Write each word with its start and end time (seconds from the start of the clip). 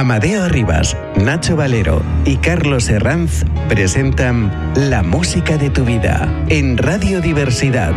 Amadeo 0.00 0.48
Rivas, 0.48 0.96
Nacho 1.14 1.56
Valero 1.56 2.02
y 2.24 2.38
Carlos 2.38 2.88
Herranz 2.88 3.44
presentan 3.68 4.50
La 4.74 5.02
música 5.02 5.58
de 5.58 5.68
tu 5.68 5.84
vida 5.84 6.26
en 6.48 6.78
Radio 6.78 7.20
Diversidad. 7.20 7.92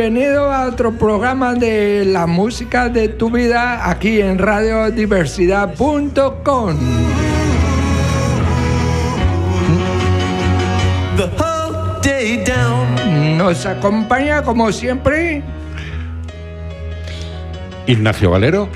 Bienvenido 0.00 0.50
a 0.50 0.66
otro 0.66 0.92
programa 0.92 1.52
de 1.52 2.06
la 2.06 2.26
música 2.26 2.88
de 2.88 3.10
tu 3.10 3.30
vida 3.30 3.90
aquí 3.90 4.22
en 4.22 4.38
radiodiversidad.com. 4.38 6.78
The 11.18 11.24
whole 11.36 12.00
day 12.02 12.42
down. 12.42 13.36
Nos 13.36 13.66
acompaña 13.66 14.42
como 14.42 14.72
siempre 14.72 15.42
Ignacio 17.86 18.30
Valero. 18.30 18.70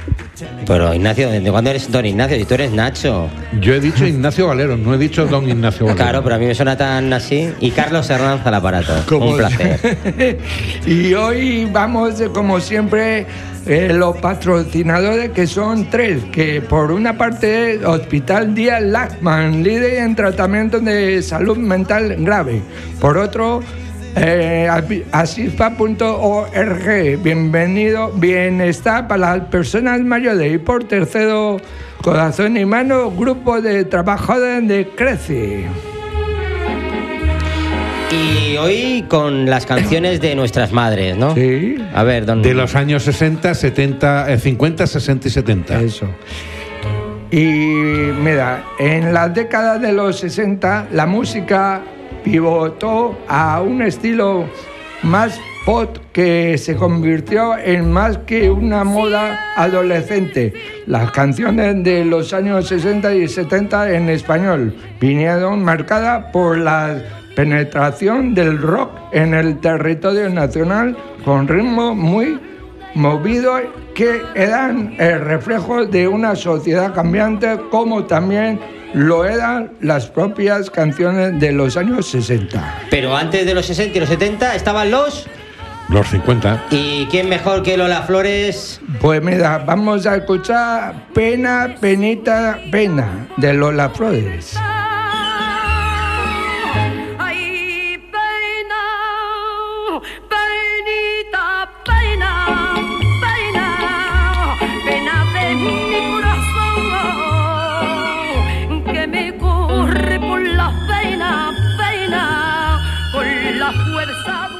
Pero 0.66 0.92
Ignacio, 0.92 1.30
¿desde 1.30 1.50
cuándo 1.50 1.70
eres 1.70 1.90
don 1.90 2.04
Ignacio? 2.04 2.36
Si 2.36 2.44
tú 2.44 2.54
eres 2.54 2.72
Nacho. 2.72 3.28
Yo 3.60 3.74
he 3.74 3.80
dicho 3.80 4.04
Ignacio 4.06 4.48
Valero, 4.48 4.76
no 4.76 4.94
he 4.94 4.98
dicho 4.98 5.26
don 5.26 5.48
Ignacio 5.48 5.86
Valero. 5.86 5.96
Claro, 5.96 6.22
pero 6.22 6.34
a 6.34 6.38
mí 6.38 6.46
me 6.46 6.54
suena 6.54 6.76
tan 6.76 7.12
así. 7.12 7.52
Y 7.60 7.70
Carlos 7.70 8.10
Hernández 8.10 8.46
al 8.46 8.54
aparato. 8.54 9.16
Un 9.16 9.36
placer. 9.36 10.38
y 10.86 11.14
hoy 11.14 11.68
vamos 11.70 12.22
como 12.32 12.60
siempre 12.60 13.26
eh, 13.66 13.92
los 13.94 14.16
patrocinadores 14.18 15.30
que 15.30 15.46
son 15.46 15.88
tres, 15.88 16.22
que 16.32 16.60
por 16.60 16.90
una 16.92 17.16
parte 17.16 17.80
Hospital 17.84 18.54
Díaz 18.54 18.82
Lachman, 18.82 19.62
líder 19.62 20.02
en 20.02 20.14
tratamiento 20.14 20.80
de 20.80 21.22
salud 21.22 21.56
mental 21.56 22.16
grave, 22.18 22.60
por 23.00 23.16
otro 23.16 23.62
eh, 24.16 24.68
asispa.org, 25.12 26.02
bienvenido, 27.22 28.12
bienestar 28.12 29.08
para 29.08 29.36
las 29.36 29.48
personas 29.48 30.00
mayores 30.00 30.54
y 30.54 30.58
por 30.58 30.84
tercero 30.84 31.58
Corazón 32.02 32.56
y 32.56 32.64
Mano, 32.64 33.10
grupo 33.10 33.60
de 33.60 33.84
trabajadores 33.84 34.68
de 34.68 34.88
Crece. 34.94 35.64
Y 38.10 38.56
hoy 38.56 39.04
con 39.08 39.50
las 39.50 39.66
canciones 39.66 40.20
de 40.20 40.34
nuestras 40.36 40.70
madres, 40.70 41.16
¿no? 41.16 41.34
Sí. 41.34 41.76
A 41.94 42.02
ver, 42.04 42.26
don. 42.26 42.42
De 42.42 42.54
los 42.54 42.76
años 42.76 43.02
60, 43.02 43.54
70, 43.54 44.32
eh, 44.32 44.38
50, 44.38 44.86
60 44.86 45.28
y 45.28 45.30
70. 45.30 45.80
Eso. 45.80 46.06
Y 47.30 47.46
mira, 48.22 48.64
en 48.78 49.12
las 49.12 49.34
décadas 49.34 49.80
de 49.80 49.92
los 49.92 50.20
60 50.20 50.88
la 50.92 51.06
música 51.06 51.82
pivotó 52.24 53.16
a 53.28 53.60
un 53.60 53.82
estilo 53.82 54.46
más 55.02 55.38
pop 55.64 55.96
que 56.12 56.58
se 56.58 56.74
convirtió 56.76 57.56
en 57.56 57.92
más 57.92 58.18
que 58.18 58.50
una 58.50 58.84
moda 58.84 59.54
adolescente. 59.56 60.52
Las 60.86 61.10
canciones 61.12 61.84
de 61.84 62.04
los 62.04 62.32
años 62.32 62.68
60 62.68 63.14
y 63.14 63.28
70 63.28 63.92
en 63.92 64.08
español 64.08 64.74
vinieron 65.00 65.62
marcadas 65.62 66.26
por 66.32 66.58
la 66.58 66.96
penetración 67.36 68.34
del 68.34 68.58
rock 68.58 68.90
en 69.12 69.34
el 69.34 69.58
territorio 69.60 70.28
nacional 70.30 70.96
con 71.24 71.48
ritmo 71.48 71.94
muy 71.94 72.38
movidos 72.94 73.62
que 73.94 74.22
eran 74.34 74.94
el 74.98 75.20
reflejo 75.20 75.84
de 75.86 76.08
una 76.08 76.36
sociedad 76.36 76.94
cambiante 76.94 77.58
como 77.70 78.04
también 78.04 78.60
lo 78.94 79.24
eran 79.24 79.72
las 79.80 80.06
propias 80.06 80.70
canciones 80.70 81.38
de 81.40 81.52
los 81.52 81.76
años 81.76 82.06
60. 82.06 82.86
Pero 82.90 83.16
antes 83.16 83.44
de 83.44 83.54
los 83.54 83.66
60 83.66 83.96
y 83.96 84.00
los 84.00 84.08
70 84.08 84.54
estaban 84.54 84.90
los. 84.90 85.26
Los 85.88 86.08
50. 86.08 86.66
¿Y 86.70 87.06
quién 87.06 87.28
mejor 87.28 87.62
que 87.62 87.76
Lola 87.76 88.02
Flores? 88.02 88.80
Pues 89.00 89.22
mira, 89.22 89.58
vamos 89.58 90.06
a 90.06 90.16
escuchar 90.16 91.08
Pena, 91.12 91.74
Penita, 91.80 92.58
Pena 92.70 93.28
de 93.36 93.52
Lola 93.52 93.90
Flores. 93.90 94.56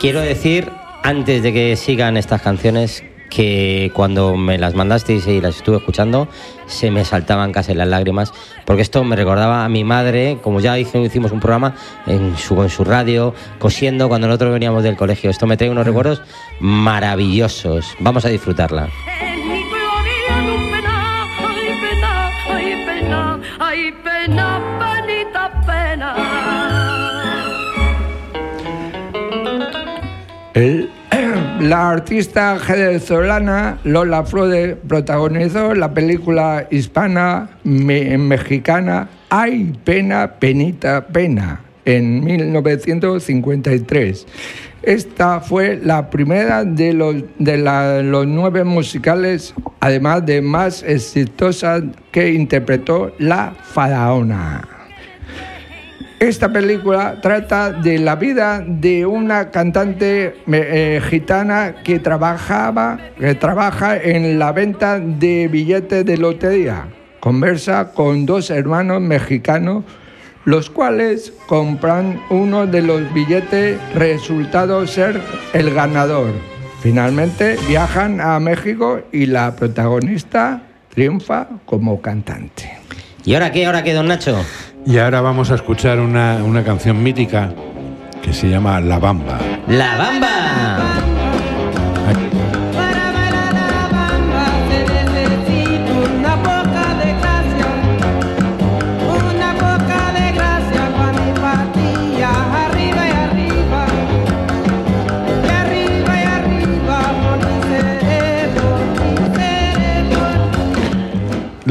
Quiero 0.05 0.21
decir, 0.21 0.71
antes 1.03 1.43
de 1.43 1.55
que 1.55 1.77
sigan 1.77 2.19
estas 2.19 2.43
canciones, 2.43 3.03
que 3.31 3.91
cuando 3.95 4.37
me 4.37 4.59
las 4.59 4.75
mandasteis 4.75 5.27
y 5.27 5.41
las 5.41 5.57
estuve 5.57 5.79
escuchando, 5.79 6.29
se 6.67 6.91
me 6.91 7.07
saltaban 7.07 7.53
casi 7.53 7.73
las 7.73 7.89
lágrimas, 7.89 8.35
porque 8.67 8.83
esto 8.83 9.03
me 9.03 9.17
recordaba 9.17 9.65
a 9.65 9.69
mi 9.71 9.83
madre, 9.83 10.37
como 10.43 10.61
ya 10.61 10.79
hicimos 10.79 11.33
un 11.33 11.41
programa 11.41 11.75
en 12.07 12.37
su, 12.37 12.63
en 12.63 12.69
su 12.69 12.85
radio, 12.85 13.33
cosiendo 13.59 14.09
cuando 14.09 14.27
nosotros 14.27 14.53
veníamos 14.53 14.83
del 14.83 14.99
colegio. 14.99 15.31
Esto 15.31 15.47
me 15.47 15.57
trae 15.57 15.71
unos 15.71 15.87
recuerdos 15.87 16.21
maravillosos. 16.61 17.97
Vamos 17.99 18.27
a 18.27 18.29
disfrutarla. 18.29 18.91
El- 30.55 30.89
la 31.61 31.91
artista 31.91 32.57
venezolana 32.69 33.79
Lola 33.85 34.25
Flores 34.25 34.77
protagonizó 34.87 35.75
la 35.75 35.93
película 35.95 36.67
hispana 36.71 37.49
me- 37.65 38.17
mexicana 38.19 39.09
Ay, 39.31 39.73
pena, 39.85 40.35
penita, 40.39 41.07
pena 41.09 41.61
en 41.85 42.25
1953. 42.25 44.27
Esta 44.83 45.41
fue 45.41 45.81
la 45.83 46.11
primera 46.11 46.65
de 46.65 46.93
los, 46.93 47.17
de 47.39 47.57
la- 47.59 48.03
los 48.03 48.27
nueve 48.27 48.65
musicales, 48.65 49.55
además 49.81 50.25
de 50.27 50.43
más 50.43 50.83
exitosas 50.83 51.83
que 52.13 52.33
interpretó 52.33 53.13
La 53.19 53.55
Faraona. 53.63 54.69
Esta 56.25 56.51
película 56.51 57.21
trata 57.21 57.71
de 57.71 57.99
la 57.99 58.17
vida 58.17 58.65
de 58.67 59.05
una 59.05 59.51
cantante 59.51 60.35
eh, 60.51 61.03
gitana 61.11 61.83
que 61.85 61.99
trabajaba, 61.99 62.99
que 63.19 63.35
trabaja 63.35 63.99
en 63.99 64.39
la 64.39 64.51
venta 64.53 64.99
de 64.99 65.49
billetes 65.49 66.07
de 66.07 66.17
lotería. 66.17 66.89
Conversa 67.21 67.93
con 67.93 68.25
dos 68.25 68.49
hermanos 68.49 69.03
mexicanos, 69.03 69.85
los 70.47 70.71
cuales 70.71 71.31
compran 71.47 72.23
uno 72.31 72.67
de 72.67 72.81
los 72.81 73.13
billetes 73.13 73.79
resultado 73.95 74.87
ser 74.87 75.21
el 75.53 75.75
ganador. 75.75 76.33
Finalmente 76.81 77.59
viajan 77.69 78.23
a 78.23 78.41
México 78.41 79.03
y 79.13 79.27
la 79.27 79.55
protagonista 79.55 80.63
triunfa 80.89 81.49
como 81.67 82.01
cantante. 82.01 82.79
¿Y 83.27 83.35
ahora 83.35 83.53
qué? 83.53 83.67
¿Ahora 83.67 83.85
qué, 83.85 83.93
don 83.93 84.09
Nacho? 84.09 84.43
Y 84.87 84.99
ahora 84.99 85.21
vamos 85.23 85.51
a 85.51 85.55
escuchar 85.55 85.99
una, 85.99 86.43
una 86.45 86.63
canción 86.63 87.03
mítica 87.03 87.51
que 88.23 88.33
se 88.33 88.49
llama 88.49 88.81
La 88.81 88.99
Bamba. 88.99 89.39
¡La 89.67 89.97
Bamba! 89.97 90.44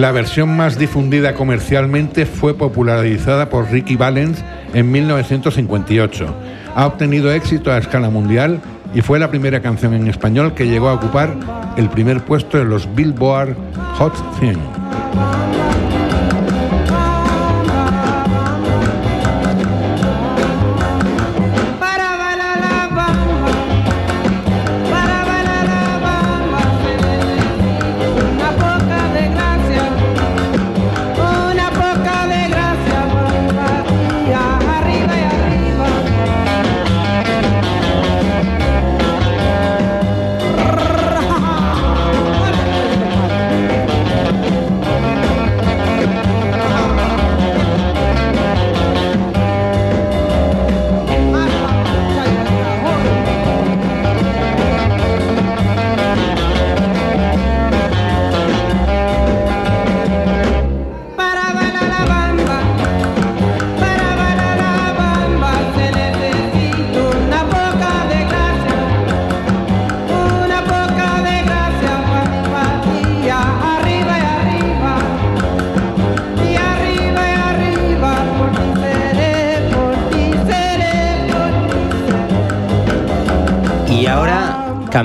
La 0.03 0.11
versión 0.11 0.57
más 0.57 0.77
difundida 0.77 1.33
comercialmente 1.33 2.25
fue 2.25 2.57
popularizada 2.57 3.47
por 3.47 3.71
Ricky 3.71 3.95
Valens 3.95 4.44
en 4.73 4.91
1958. 4.91 6.27
Ha 6.75 6.85
obtenido 6.85 7.31
éxito 7.31 7.71
a 7.71 7.77
escala 7.77 8.09
mundial 8.09 8.59
y 8.94 9.00
fue 9.00 9.17
la 9.17 9.29
primera 9.29 9.61
canción 9.61 9.94
en 9.94 10.09
español 10.09 10.55
que 10.55 10.67
llegó 10.67 10.89
a 10.89 10.95
ocupar 10.95 11.33
el 11.77 11.88
primer 11.88 12.19
puesto 12.25 12.59
en 12.59 12.69
los 12.69 12.94
Billboard 12.94 13.55
Hot 13.97 14.13
100. 14.39 14.59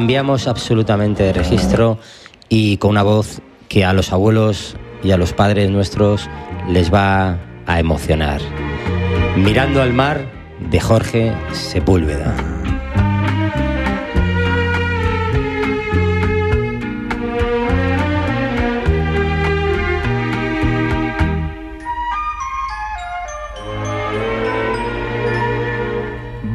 Cambiamos 0.08 0.48
absolutamente 0.48 1.22
de 1.22 1.34
registro 1.34 1.98
y 2.48 2.78
con 2.78 2.92
una 2.92 3.02
voz 3.02 3.42
que 3.68 3.84
a 3.84 3.92
los 3.92 4.10
abuelos 4.10 4.74
y 5.04 5.10
a 5.10 5.18
los 5.18 5.34
padres 5.34 5.70
nuestros 5.70 6.30
les 6.66 6.90
va 6.90 7.36
a 7.66 7.78
emocionar. 7.78 8.40
Mirando 9.36 9.82
al 9.82 9.92
mar 9.92 10.24
de 10.70 10.80
Jorge 10.80 11.34
Sepúlveda. 11.52 12.34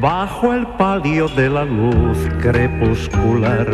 Bajo 0.01 0.53
el 0.55 0.65
palio 0.93 1.27
de 1.29 1.49
la 1.49 1.65
luz 1.65 2.19
crepuscular, 2.39 3.67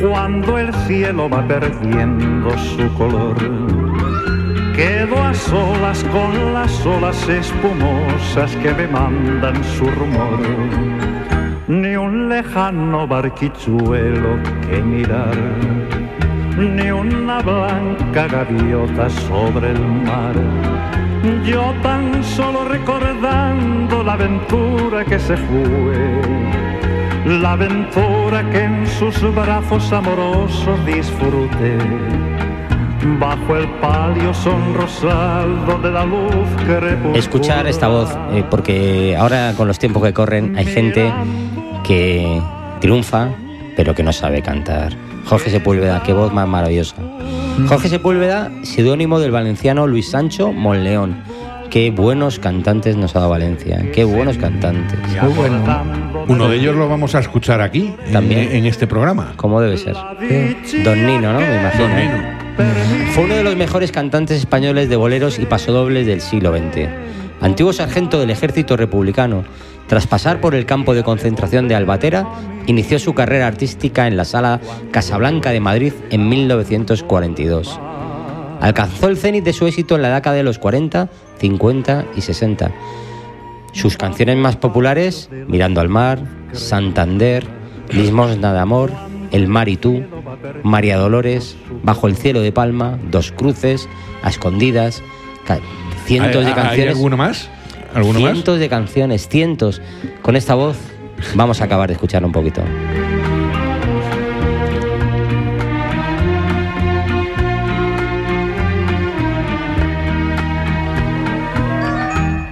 cuando 0.00 0.58
el 0.58 0.72
cielo 0.86 1.28
va 1.28 1.42
perdiendo 1.44 2.50
su 2.56 2.86
color, 2.94 3.36
quedo 4.76 5.20
a 5.20 5.34
solas 5.34 6.04
con 6.12 6.54
las 6.54 6.86
olas 6.86 7.28
espumosas 7.28 8.54
que 8.62 8.72
me 8.74 8.86
mandan 8.86 9.56
su 9.76 9.86
rumor. 9.98 10.38
Ni 11.66 11.96
un 11.96 12.28
lejano 12.28 13.08
barquichuelo 13.08 14.40
que 14.68 14.80
mirar, 14.82 15.36
ni 16.56 16.92
una 16.92 17.40
blanca 17.42 18.28
gaviota 18.28 19.10
sobre 19.10 19.72
el 19.72 19.80
mar. 19.80 20.36
Yo 21.46 21.72
tan 21.82 22.22
solo 22.22 22.66
recordando 22.66 24.02
la 24.02 24.12
aventura 24.12 25.06
que 25.06 25.18
se 25.18 25.34
fue, 25.38 26.20
la 27.40 27.52
aventura 27.52 28.50
que 28.50 28.64
en 28.64 28.86
sus 28.86 29.22
brazos 29.34 29.90
amorosos 29.90 30.84
disfruté, 30.84 31.78
bajo 33.18 33.56
el 33.56 33.66
palio 33.80 34.34
sonrosado 34.34 35.78
de 35.78 35.90
la 35.90 36.04
luz 36.04 36.46
crepuscular. 36.66 37.16
Escuchar 37.16 37.66
esta 37.68 37.88
voz, 37.88 38.14
eh, 38.32 38.44
porque 38.50 39.16
ahora 39.18 39.54
con 39.56 39.66
los 39.66 39.78
tiempos 39.78 40.02
que 40.02 40.12
corren 40.12 40.58
hay 40.58 40.66
gente 40.66 41.10
que 41.84 42.42
triunfa, 42.82 43.30
pero 43.76 43.94
que 43.94 44.02
no 44.02 44.12
sabe 44.12 44.42
cantar. 44.42 44.92
Jorge 45.24 45.48
Sepúlveda, 45.48 46.02
qué 46.02 46.12
voz 46.12 46.34
más 46.34 46.46
maravillosa. 46.46 46.96
Jorge 47.68 47.88
Sepúlveda, 47.88 48.50
seudónimo 48.62 49.20
del 49.20 49.30
valenciano 49.30 49.86
Luis 49.86 50.10
Sancho 50.10 50.52
Monleón. 50.52 51.22
Qué 51.70 51.90
buenos 51.90 52.38
cantantes 52.38 52.96
nos 52.96 53.14
ha 53.14 53.20
dado 53.20 53.30
Valencia, 53.30 53.90
qué 53.92 54.04
buenos 54.04 54.36
cantantes. 54.38 54.98
Muy 55.22 55.32
bueno. 55.32 55.62
Uno 56.28 56.48
de 56.48 56.56
ellos 56.56 56.76
lo 56.76 56.88
vamos 56.88 57.14
a 57.14 57.20
escuchar 57.20 57.60
aquí, 57.60 57.94
También. 58.12 58.50
en, 58.52 58.66
este 58.66 58.86
programa. 58.86 59.32
¿Cómo 59.36 59.60
debe 59.60 59.78
ser? 59.78 59.94
Don 60.84 61.06
Nino, 61.06 61.32
¿no? 61.32 61.40
Me 61.40 61.56
imagino. 61.56 61.98
¿eh? 61.98 63.10
Fue 63.12 63.24
uno 63.24 63.34
de 63.34 63.44
los 63.44 63.56
mejores 63.56 63.92
cantantes 63.92 64.38
españoles 64.38 64.88
de 64.88 64.96
boleros 64.96 65.38
y 65.38 65.46
pasodobles 65.46 66.06
del 66.06 66.20
siglo 66.20 66.52
XX. 66.52 66.88
Antiguo 67.40 67.72
sargento 67.72 68.20
del 68.20 68.30
ejército 68.30 68.76
republicano, 68.76 69.44
tras 69.86 70.06
pasar 70.06 70.40
por 70.40 70.54
el 70.54 70.66
campo 70.66 70.94
de 70.94 71.02
concentración 71.04 71.68
de 71.68 71.74
Albatera, 71.74 72.26
inició 72.66 72.98
su 72.98 73.14
carrera 73.14 73.46
artística 73.46 74.06
en 74.06 74.16
la 74.16 74.24
sala 74.24 74.60
Casablanca 74.90 75.50
de 75.50 75.60
Madrid 75.60 75.92
en 76.10 76.28
1942. 76.28 77.78
Alcanzó 78.60 79.08
el 79.08 79.18
cenit 79.18 79.44
de 79.44 79.52
su 79.52 79.66
éxito 79.66 79.96
en 79.96 80.02
la 80.02 80.14
década 80.14 80.36
de 80.36 80.42
los 80.42 80.58
40, 80.58 81.08
50 81.38 82.04
y 82.16 82.20
60. 82.22 82.70
Sus 83.72 83.96
canciones 83.96 84.36
más 84.36 84.56
populares, 84.56 85.28
Mirando 85.48 85.80
al 85.80 85.88
mar, 85.88 86.20
Santander, 86.52 87.44
Limosna 87.90 88.52
de 88.52 88.58
amor, 88.60 88.90
El 89.32 89.48
mar 89.48 89.68
y 89.68 89.76
tú, 89.76 90.04
María 90.62 90.96
Dolores, 90.96 91.56
Bajo 91.82 92.06
el 92.06 92.16
cielo 92.16 92.40
de 92.40 92.52
Palma, 92.52 92.98
Dos 93.10 93.32
cruces, 93.32 93.88
A 94.22 94.30
escondidas, 94.30 95.02
cientos 96.06 96.36
¿Hay- 96.36 96.44
de 96.44 96.48
hay 96.48 96.54
canciones. 96.54 96.94
alguno 96.94 97.16
más? 97.18 97.50
¿Alguno 97.94 98.20
más? 98.20 98.32
cientos 98.32 98.58
de 98.58 98.68
canciones, 98.68 99.28
cientos. 99.28 99.80
Con 100.22 100.36
esta 100.36 100.54
voz 100.54 100.76
vamos 101.34 101.60
a 101.60 101.64
acabar 101.64 101.88
de 101.88 101.94
escuchar 101.94 102.24
un 102.24 102.32
poquito. 102.32 102.62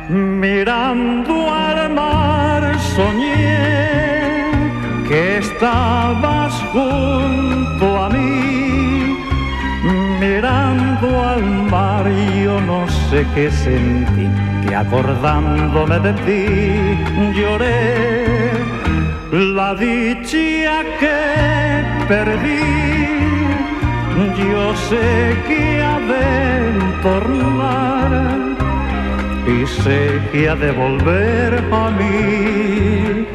Mirando 0.08 1.50
al 1.50 1.90
mar 1.90 2.78
soñé 2.94 4.42
que 5.08 5.38
estabas 5.38 6.52
junto 6.72 8.04
a 8.04 8.08
mí. 8.10 9.16
Mirando 10.20 11.24
al 11.24 11.42
mar 11.70 12.06
yo 12.44 12.60
no 12.60 12.86
sé 13.10 13.26
qué 13.34 13.50
sentí, 13.50 14.28
que 14.72 14.76
acordándome 14.76 15.98
de 16.00 16.12
ti 16.24 16.44
lloré. 17.38 17.84
La 19.30 19.74
dicha 19.74 20.76
que 21.00 21.20
perdí, 22.08 22.68
yo 24.38 24.64
sé 24.88 25.08
que 25.46 25.62
ha 25.82 25.98
de 26.12 26.24
tornar 27.02 28.10
y 29.54 29.58
sé 29.66 30.00
que 30.32 30.40
ha 30.48 30.54
de 30.54 30.70
volver 30.72 31.50
a 31.82 31.84
mí 31.98 33.26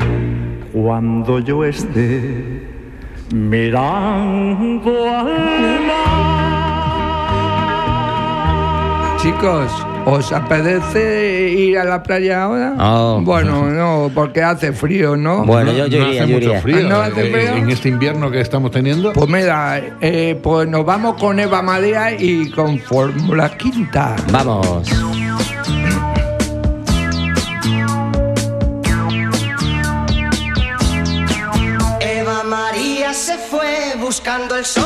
cuando 0.74 1.38
yo 1.40 1.64
esté 1.64 2.16
mirando 3.32 4.92
al 5.20 5.32
mar. 5.90 6.48
Chicos, 9.18 9.72
¿os 10.10 10.32
apetece 10.32 11.50
ir 11.52 11.78
a 11.78 11.84
la 11.84 12.02
playa 12.02 12.44
ahora? 12.44 12.74
Oh. 12.80 13.20
Bueno, 13.22 13.66
no, 13.66 14.10
porque 14.14 14.42
hace 14.42 14.72
frío, 14.72 15.18
¿no? 15.18 15.44
Bueno, 15.46 15.72
yo, 15.74 15.88
yo 15.88 16.00
no 16.00 16.08
iría, 16.10 16.22
hace 16.24 16.32
yo 16.32 16.36
mucho 16.38 16.50
iría. 16.50 16.62
frío, 16.62 16.90
¿No 16.90 16.96
hace 17.02 17.28
eh, 17.28 17.32
frío? 17.32 17.56
en 17.58 17.70
este 17.70 17.90
invierno 17.90 18.32
que 18.32 18.40
estamos 18.42 18.72
teniendo. 18.72 19.14
Pues 19.14 19.30
mira, 19.30 19.82
eh, 20.02 20.40
pues 20.42 20.68
nos 20.68 20.86
vamos 20.86 21.16
con 21.20 21.40
Eva 21.40 21.62
María 21.62 22.12
y 22.14 22.50
con 22.52 22.80
Fórmula 22.80 23.50
Quinta. 23.58 24.16
Vamos. 24.32 24.88
Eva 32.00 32.44
María 32.44 33.14
se 33.14 33.38
fue 33.38 33.96
buscando 34.00 34.56
el 34.56 34.66
sol 34.66 34.84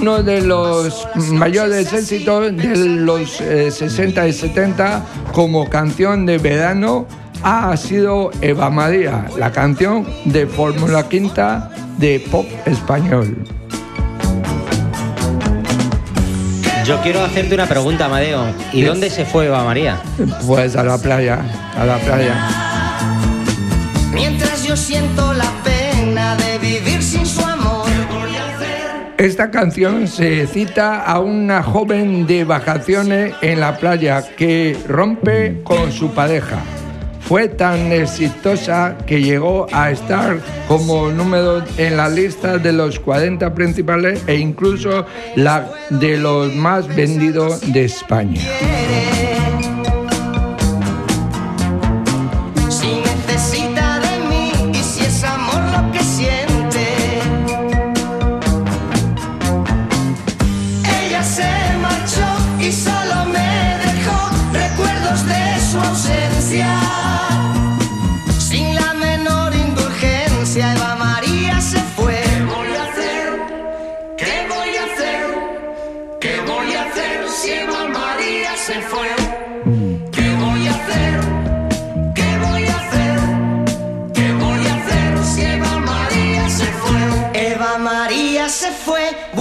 uno 0.00 0.22
de 0.22 0.40
los 0.40 1.06
mayores 1.16 1.92
éxitos 1.92 2.56
de 2.56 2.74
los 2.74 3.40
eh, 3.42 3.70
60 3.70 4.28
y 4.28 4.32
70 4.32 5.04
como 5.32 5.68
canción 5.68 6.24
de 6.24 6.38
verano 6.38 7.06
ha 7.42 7.76
sido 7.76 8.30
Eva 8.40 8.70
María, 8.70 9.26
la 9.38 9.52
canción 9.52 10.06
de 10.24 10.46
Fórmula 10.46 11.06
Quinta 11.08 11.70
de 11.98 12.18
pop 12.30 12.46
español. 12.64 13.36
Yo 16.86 17.00
quiero 17.02 17.22
hacerte 17.22 17.54
una 17.54 17.66
pregunta, 17.66 18.06
Amadeo. 18.06 18.46
¿Y 18.72 18.82
dónde 18.82 19.10
se 19.10 19.26
fue 19.26 19.46
Eva 19.46 19.64
María? 19.64 20.00
Pues 20.46 20.76
a 20.76 20.82
la 20.82 20.96
playa, 20.96 21.40
a 21.76 21.84
la 21.84 21.98
playa. 21.98 22.48
Mientras 24.12 24.64
yo 24.64 24.76
siento 24.76 25.34
la 25.34 25.50
pena 25.62 26.36
de 26.36 26.58
vivir 26.58 27.02
sin 27.02 27.26
su 27.26 27.49
Esta 29.20 29.50
canción 29.50 30.08
se 30.08 30.46
cita 30.46 31.02
a 31.02 31.20
una 31.20 31.62
joven 31.62 32.26
de 32.26 32.44
vacaciones 32.44 33.34
en 33.42 33.60
la 33.60 33.76
playa 33.76 34.24
que 34.34 34.74
rompe 34.88 35.60
con 35.62 35.92
su 35.92 36.14
pareja. 36.14 36.62
Fue 37.20 37.46
tan 37.48 37.92
exitosa 37.92 38.96
que 39.06 39.20
llegó 39.22 39.66
a 39.72 39.90
estar 39.90 40.38
como 40.66 41.10
número 41.10 41.62
en 41.76 41.98
la 41.98 42.08
lista 42.08 42.56
de 42.56 42.72
los 42.72 42.98
40 42.98 43.52
principales 43.54 44.24
e 44.26 44.36
incluso 44.36 45.04
la 45.36 45.70
de 45.90 46.16
los 46.16 46.54
más 46.54 46.88
vendidos 46.88 47.60
de 47.74 47.84
España. 47.84 48.40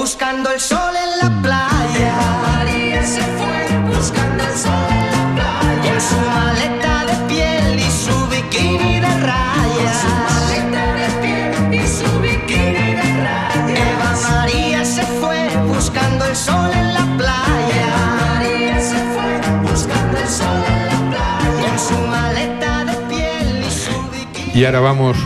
Buscando 0.10 0.50
el 0.50 0.60
sol 0.60 0.96
en 0.96 1.20
la 1.20 1.42
playa. 1.44 2.16
María 2.42 3.04
se 3.04 3.22
fue 3.22 3.78
buscando 3.96 4.44
el 4.44 4.58
sol 4.58 4.88
en 4.90 5.06
la 5.12 5.36
playa. 5.36 5.92
Con 5.92 6.02
su 6.02 6.18
maleta 6.32 7.06
de 7.06 7.16
piel 7.28 7.80
y 7.80 7.92
su 7.92 8.28
bikini 8.28 9.00
de 9.00 9.20
rayas. 9.20 9.98
Con 10.02 10.10
su 10.10 10.12
maleta 10.34 10.86
de 11.02 11.10
piel 11.22 11.74
y 11.76 11.88
su 11.88 12.22
bikini 12.22 12.90
de 13.00 13.10
rayas. 13.24 13.80
Eva 13.88 14.12
María 14.32 14.84
se 14.84 15.04
fue 15.04 15.48
buscando 15.68 16.26
el 16.26 16.36
sol 16.36 16.72
en 16.74 16.94
la 16.96 17.06
playa. 17.20 17.86
Eva 17.86 18.08
María 18.20 18.80
se 18.82 18.98
fue 19.14 19.32
buscando 19.62 20.18
el 20.18 20.28
sol 20.28 20.64
en 20.74 20.86
la 20.88 21.00
playa. 21.12 21.70
Con 21.70 21.80
su 21.88 21.98
maleta 22.08 22.86
de 22.86 22.96
piel 23.10 23.64
y 23.64 23.72
su 23.72 23.96
bikini. 24.12 24.60
Y 24.60 24.66
ahora 24.66 24.80
vamos 24.80 25.18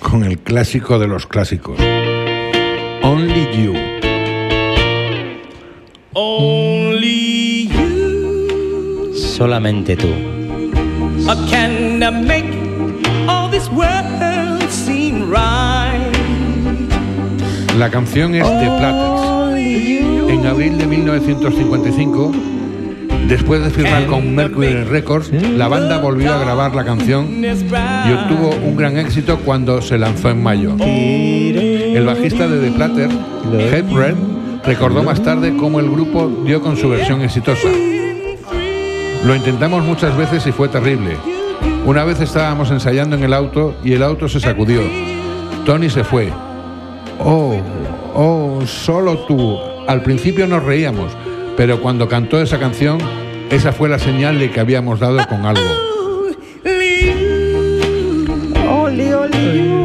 con 0.00 0.24
el 0.24 0.40
clásico 0.40 0.98
de 0.98 1.06
los 1.06 1.26
clásicos. 1.28 1.78
Only 6.28 7.68
you 7.68 9.14
Solamente 9.14 9.96
tú. 9.96 10.08
can 11.48 12.00
make 12.26 12.44
all 13.28 13.48
this 13.48 13.68
world 13.70 14.68
seem 14.68 15.30
right. 15.30 16.12
La 17.78 17.90
canción 17.90 18.34
es 18.34 18.44
de 18.44 18.66
Platters. 18.78 19.22
En 20.28 20.46
abril 20.46 20.78
de 20.78 20.86
1955, 20.86 22.32
después 23.28 23.62
de 23.62 23.70
firmar 23.70 24.06
con 24.06 24.34
Mercury 24.34 24.82
Records, 24.82 25.30
la 25.32 25.68
banda 25.68 25.98
volvió 25.98 26.34
a 26.34 26.38
grabar 26.38 26.74
la 26.74 26.84
canción 26.84 27.28
y 27.40 28.12
obtuvo 28.12 28.50
un 28.64 28.76
gran 28.76 28.98
éxito 28.98 29.38
cuando 29.44 29.80
se 29.80 29.96
lanzó 29.96 30.30
en 30.30 30.42
mayo. 30.42 30.74
El 30.80 32.04
bajista 32.04 32.48
de 32.48 32.68
The 32.68 32.76
Platters, 32.76 33.14
Red, 33.94 34.16
recordó 34.66 35.02
más 35.02 35.22
tarde 35.22 35.56
cómo 35.56 35.78
el 35.80 35.88
grupo 35.88 36.28
dio 36.44 36.60
con 36.60 36.76
su 36.76 36.88
versión 36.88 37.22
exitosa. 37.22 37.68
Lo 39.24 39.34
intentamos 39.34 39.84
muchas 39.84 40.16
veces 40.16 40.46
y 40.46 40.52
fue 40.52 40.68
terrible. 40.68 41.16
Una 41.84 42.04
vez 42.04 42.20
estábamos 42.20 42.70
ensayando 42.70 43.16
en 43.16 43.24
el 43.24 43.32
auto 43.32 43.76
y 43.84 43.92
el 43.92 44.02
auto 44.02 44.28
se 44.28 44.40
sacudió. 44.40 44.80
Tony 45.64 45.88
se 45.88 46.04
fue. 46.04 46.32
Oh, 47.20 47.60
oh, 48.14 48.60
solo 48.66 49.18
tú. 49.26 49.56
Al 49.86 50.02
principio 50.02 50.46
nos 50.46 50.64
reíamos, 50.64 51.12
pero 51.56 51.80
cuando 51.80 52.08
cantó 52.08 52.40
esa 52.40 52.58
canción, 52.58 52.98
esa 53.50 53.72
fue 53.72 53.88
la 53.88 53.98
señal 53.98 54.38
de 54.38 54.50
que 54.50 54.60
habíamos 54.60 54.98
dado 54.98 55.18
con 55.28 55.46
algo. 55.46 55.62
Only, 58.68 59.12
only 59.12 59.75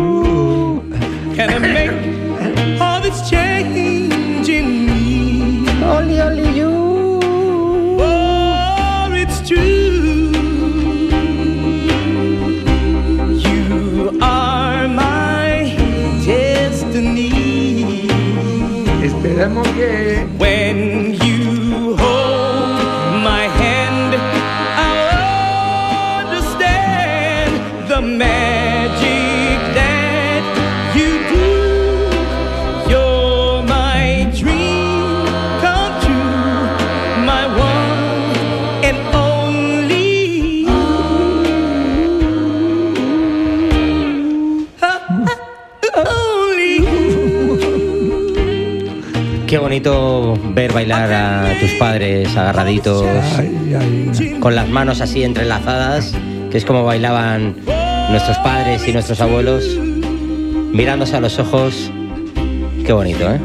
Esperemos 19.41 19.67
que 19.69 20.23
When 20.37 20.90
bonito 49.81 50.37
ver 50.53 50.73
bailar 50.73 51.11
a 51.11 51.59
tus 51.59 51.71
padres 51.71 52.35
agarraditos, 52.37 53.03
ay, 53.37 53.75
ay, 53.79 54.37
con 54.39 54.53
las 54.53 54.69
manos 54.69 55.01
así 55.01 55.23
entrelazadas, 55.23 56.13
que 56.51 56.57
es 56.57 56.65
como 56.65 56.83
bailaban 56.83 57.55
nuestros 58.11 58.37
padres 58.39 58.87
y 58.87 58.93
nuestros 58.93 59.19
abuelos, 59.21 59.63
mirándose 60.71 61.15
a 61.17 61.19
los 61.19 61.39
ojos. 61.39 61.91
Qué 62.85 62.93
bonito, 62.93 63.31
¿eh? 63.31 63.39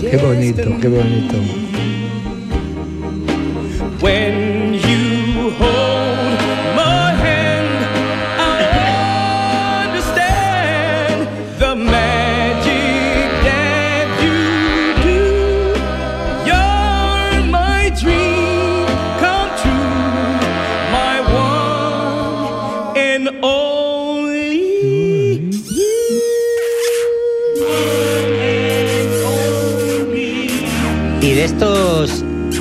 qué 0.00 0.16
bonito, 0.16 0.62
qué 0.80 0.88
bonito. 0.88 1.36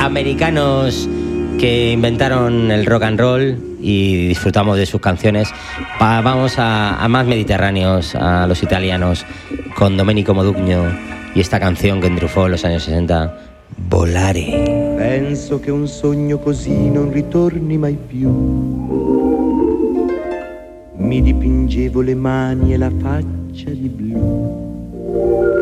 Americanos 0.04 1.10
que 1.60 1.92
inventaron 1.92 2.72
el 2.72 2.86
rock 2.86 3.04
and 3.04 3.20
roll 3.20 3.58
y 3.80 4.28
disfrutamos 4.28 4.78
de 4.78 4.86
sus 4.86 5.02
canciones, 5.02 5.50
vamos 6.00 6.56
a, 6.58 7.06
más 7.10 7.26
mediterráneos, 7.26 8.16
a 8.16 8.46
los 8.48 8.64
italianos, 8.64 9.26
con 9.76 9.98
Domenico 9.98 10.34
Modugno 10.34 10.86
y 11.34 11.40
esta 11.40 11.60
canción 11.60 12.02
que 12.02 12.08
entrufó 12.08 12.46
en 12.46 12.52
los 12.52 12.66
años 12.66 12.84
60, 12.84 13.38
Volare. 13.90 14.96
Penso 14.98 15.60
che 15.60 15.72
un 15.72 15.88
sogno 15.88 16.38
così 16.38 16.90
non 16.90 17.12
ritorni 17.12 17.78
mai 17.78 17.98
più. 18.08 18.30
Mi 20.96 21.22
dipingevo 21.22 22.02
le 22.02 22.16
mani 22.16 22.74
e 22.74 22.78
la 22.78 22.92
faccia 23.02 23.70
di 23.70 23.90
blu. 23.90 25.53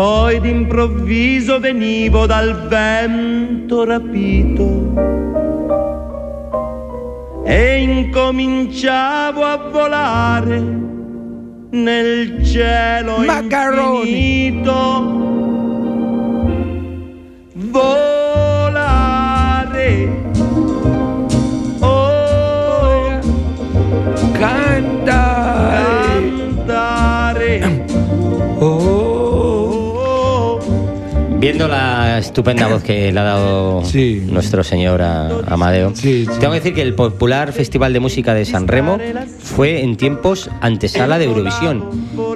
Poi 0.00 0.40
d'improvviso 0.40 1.60
venivo 1.60 2.24
dal 2.24 2.68
vento 2.68 3.84
rapito 3.84 4.94
e 7.44 7.82
incominciavo 7.82 9.44
a 9.44 9.56
volare 9.70 10.58
nel 11.72 12.42
cielo 12.46 13.18
Macaroni. 13.18 14.46
infinito. 14.46 15.19
Viendo 31.50 31.66
la 31.66 32.18
estupenda 32.20 32.68
voz 32.68 32.84
que 32.84 33.10
le 33.10 33.18
ha 33.18 33.24
dado 33.24 33.82
Sí. 33.84 34.22
nuestro 34.30 34.62
señor 34.62 35.02
a- 35.02 35.30
Amadeo, 35.48 35.90
Sí, 35.96 36.24
sí. 36.24 36.30
tengo 36.38 36.52
que 36.52 36.60
decir 36.60 36.74
que 36.74 36.82
el 36.82 36.94
popular 36.94 37.52
Festival 37.52 37.92
de 37.92 37.98
Música 37.98 38.34
de 38.34 38.44
San 38.44 38.68
Remo 38.68 38.98
fue 39.42 39.82
en 39.82 39.96
tiempos 39.96 40.48
antesala 40.60 41.18
de 41.18 41.24
Eurovisión. 41.24 41.84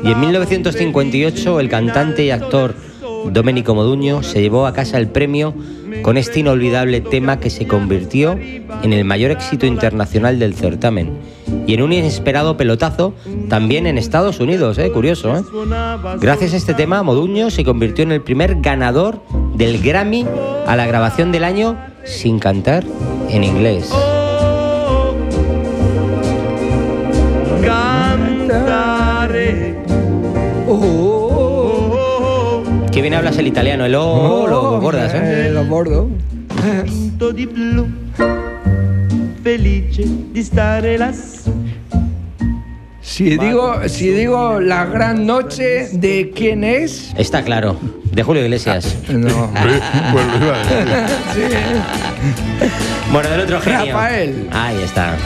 Y 0.02 0.10
en 0.10 0.18
1958 0.20 1.60
el 1.60 1.68
cantante 1.68 2.24
y 2.24 2.30
actor 2.30 2.74
Domenico 3.30 3.76
Moduño 3.76 4.24
se 4.24 4.40
llevó 4.42 4.66
a 4.66 4.72
casa 4.72 4.98
el 4.98 5.06
premio 5.06 5.54
con 6.02 6.16
este 6.16 6.40
inolvidable 6.40 7.00
tema 7.00 7.38
que 7.38 7.50
se 7.50 7.68
convirtió 7.68 8.32
en 8.82 8.92
el 8.92 9.04
mayor 9.04 9.30
éxito 9.30 9.64
internacional 9.64 10.40
del 10.40 10.54
certamen. 10.54 11.10
Y 11.66 11.74
en 11.74 11.82
un 11.82 11.92
inesperado 11.92 12.56
pelotazo 12.56 13.14
también 13.48 13.86
en 13.86 13.96
Estados 13.98 14.40
Unidos, 14.40 14.78
¿eh? 14.78 14.90
curioso. 14.90 15.36
¿eh? 15.36 15.42
Gracias 16.20 16.52
a 16.52 16.56
este 16.56 16.74
tema, 16.74 17.02
Moduño 17.02 17.50
se 17.50 17.64
convirtió 17.64 18.04
en 18.04 18.12
el 18.12 18.20
primer 18.20 18.60
ganador 18.60 19.20
del 19.54 19.80
Grammy 19.80 20.26
a 20.66 20.76
la 20.76 20.86
grabación 20.86 21.32
del 21.32 21.44
año 21.44 21.76
sin 22.04 22.38
cantar 22.38 22.84
en 23.30 23.44
inglés. 23.44 23.90
Cantare. 27.64 29.04
Oh. 30.68 31.94
Qué 32.92 33.00
bien 33.00 33.14
hablas 33.14 33.38
el 33.38 33.46
italiano, 33.46 33.86
el 33.86 33.94
oh, 33.94 34.46
lo 34.46 34.80
bordas, 34.80 35.14
¿eh? 35.14 35.46
Eh, 35.46 35.50
lo 35.50 35.64
bordo. 35.64 36.08
Tinto 36.84 37.32
di 37.32 37.46
blu, 37.46 37.86
felice 39.42 40.04
di 40.32 40.42
stare 40.42 40.96
lassù. 40.96 41.53
Si 43.14 43.38
digo, 43.38 43.88
si 43.88 44.08
digo 44.08 44.58
la 44.58 44.86
gran 44.86 45.24
noche 45.24 45.88
de 45.92 46.32
quién 46.34 46.64
es, 46.64 47.14
Está 47.16 47.44
claro, 47.44 47.78
de 48.10 48.22
Julio 48.24 48.42
Iglesias. 48.42 48.96
no. 49.08 49.52
Pues 50.12 50.26
lo 50.26 50.44
iba 50.44 50.56
a 50.56 50.66
decir. 50.66 51.58
Bueno, 53.12 53.28
del 53.30 53.40
otro 53.42 53.60
genio. 53.60 53.94
Rafael. 53.94 54.48
Ahí 54.50 54.82
está. 54.82 55.16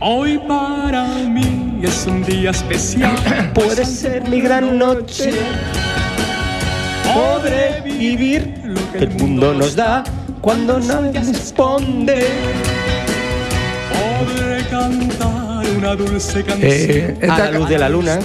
Hoy 0.00 0.38
para 0.46 1.06
mí 1.06 1.80
es 1.82 2.06
un 2.06 2.22
día 2.22 2.50
especial. 2.50 3.16
Puede 3.54 3.86
ser 3.86 4.28
mi 4.28 4.42
gran 4.42 4.76
noche. 4.76 5.30
Podré 7.14 7.80
vivir 7.86 8.60
lo 8.64 8.92
que 8.92 8.98
el 8.98 9.10
mundo 9.14 9.54
nos 9.54 9.76
da 9.76 10.04
cuando 10.42 10.78
nadie 10.78 11.20
responde. 11.20 12.26
Eh, 16.62 17.16
A 17.22 17.26
esta, 17.26 17.50
la 17.50 17.58
luz 17.58 17.68
de 17.68 17.78
la 17.78 17.88
luna. 17.88 18.18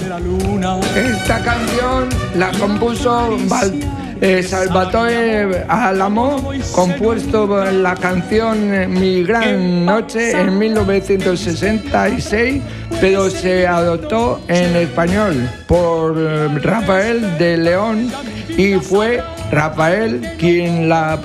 esta 0.96 1.38
canción 1.42 2.08
la 2.36 2.50
compuso 2.52 3.36
Val- 3.48 3.74
eh, 4.20 4.42
Salvatore 4.42 5.64
Alamo, 5.68 6.50
compuesto 6.72 7.64
la 7.70 7.94
canción 7.94 8.72
eh, 8.74 8.88
Mi 8.88 9.22
Gran 9.24 9.84
Noche 9.84 10.30
en 10.32 10.58
1966, 10.58 12.62
pero 13.00 13.28
se 13.30 13.66
adoptó 13.66 14.40
en 14.48 14.74
español 14.76 15.48
por 15.66 16.16
Rafael 16.62 17.36
de 17.38 17.56
León 17.58 18.10
y 18.56 18.74
fue 18.74 19.22
Rafael 19.50 20.32
quien 20.38 20.88
la 20.88 21.18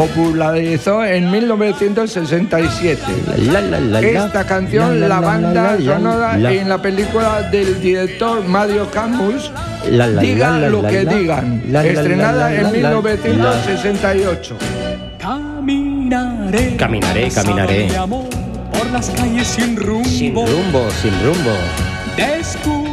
popularizó 0.00 1.04
en 1.04 1.30
1967. 1.30 3.02
La, 3.52 3.60
la, 3.60 3.80
la, 3.80 4.00
la. 4.00 4.00
Esta 4.00 4.46
canción, 4.46 4.98
La, 4.98 5.08
la 5.08 5.14
la, 5.16 5.20
la, 5.20 5.26
banda 5.26 5.62
la, 5.62 5.76
la, 5.76 5.94
sonora 5.94 6.36
la. 6.38 6.52
en 6.52 6.68
la 6.70 6.80
película 6.80 7.42
del 7.42 7.78
director 7.82 8.42
Mario 8.46 8.90
Camus, 8.90 9.52
La, 9.90 10.06
la, 10.06 10.22
Digan 10.22 10.54
la, 10.54 10.58
la, 10.60 10.68
lo 10.70 10.80
la, 10.82 10.88
que 10.88 11.04
la. 11.04 11.14
digan, 11.14 11.62
La, 11.66 11.82
la, 11.82 11.82
la, 11.82 12.00
estrenada 12.00 12.50
la, 12.50 12.54
en 12.54 12.62
la, 12.82 12.90
la, 12.90 13.00
1968. 13.00 14.56
Caminaré. 15.18 16.76
Caminaré, 16.76 17.28
caminaré. 17.28 17.88
por 18.72 18.90
las 18.90 19.10
calles 19.10 19.48
sin 19.48 19.76
rumbo. 19.76 20.08
Sin 20.08 20.34
rumbo, 20.34 20.88
sin 21.02 21.12
rumbo. 21.22 21.50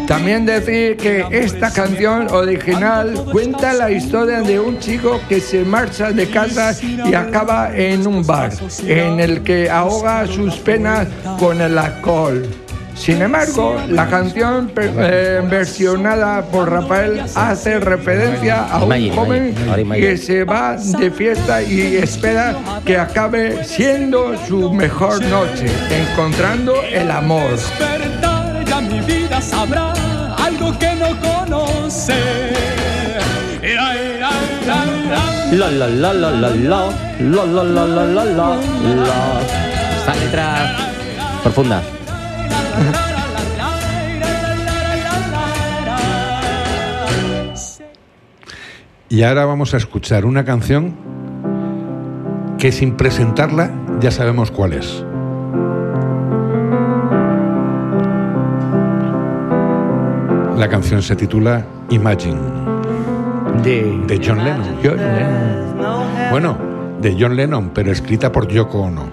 También 0.07 0.45
decir 0.45 0.95
que 0.95 1.25
esta 1.31 1.71
canción 1.71 2.27
original 2.31 3.13
cuenta 3.29 3.73
la 3.73 3.91
historia 3.91 4.41
de 4.41 4.57
un 4.57 4.79
chico 4.79 5.19
que 5.27 5.41
se 5.41 5.65
marcha 5.65 6.11
de 6.11 6.29
casa 6.29 6.73
y 6.81 7.13
acaba 7.13 7.75
en 7.75 8.07
un 8.07 8.25
bar, 8.25 8.51
en 8.85 9.19
el 9.19 9.43
que 9.43 9.69
ahoga 9.69 10.25
sus 10.25 10.55
penas 10.55 11.07
con 11.37 11.59
el 11.59 11.77
alcohol. 11.77 12.47
Sin 12.95 13.21
embargo, 13.21 13.75
la 13.89 14.07
canción 14.07 14.71
eh, 14.75 15.41
versionada 15.47 16.41
por 16.41 16.71
Rafael 16.71 17.23
hace 17.35 17.79
referencia 17.79 18.63
a 18.63 18.83
un 18.83 19.09
joven 19.11 19.55
que 19.93 20.17
se 20.17 20.43
va 20.43 20.77
de 20.77 21.11
fiesta 21.11 21.61
y 21.61 21.97
espera 21.97 22.55
que 22.85 22.97
acabe 22.97 23.63
siendo 23.63 24.35
su 24.47 24.73
mejor 24.73 25.23
noche, 25.25 25.67
encontrando 25.91 26.81
el 26.91 27.11
amor. 27.11 27.59
Ya 28.69 28.81
mi 28.81 28.99
vida 29.01 29.41
sabrá 29.41 29.93
algo 30.37 30.77
que 30.77 30.95
no 30.95 31.09
conoce. 31.19 32.13
La 35.51 35.71
la 35.71 35.87
la 35.87 36.13
la 36.13 36.31
la 36.31 36.49
la 36.49 36.89
la 37.19 37.45
la 37.45 37.63
la 37.63 37.85
la 37.85 38.05
la 38.05 38.25
la. 38.25 39.39
Esta 39.97 40.15
letra 40.15 40.75
profunda. 41.41 41.81
Y 49.09 49.23
ahora 49.23 49.45
vamos 49.45 49.73
a 49.73 49.77
escuchar 49.77 50.25
una 50.25 50.43
canción 50.43 50.95
que 52.57 52.73
sin 52.73 52.97
presentarla 52.97 53.71
ya 54.01 54.11
sabemos 54.11 54.51
cuál 54.51 54.73
es. 54.73 55.05
La 60.57 60.67
canción 60.67 61.03
se 61.03 61.15
titula 61.15 61.63
Imagine, 61.91 62.39
De, 63.63 63.95
de 64.07 64.21
John 64.25 64.43
Lennon. 64.43 64.77
John 64.83 64.97
Lennon. 64.97 66.31
Bueno, 66.31 66.57
de 66.99 67.15
John 67.19 67.35
Lennon, 67.35 67.69
pero 67.75 67.91
escrita 67.91 68.31
por 68.31 68.47
Yoko 68.47 68.79
Ono. 68.79 69.03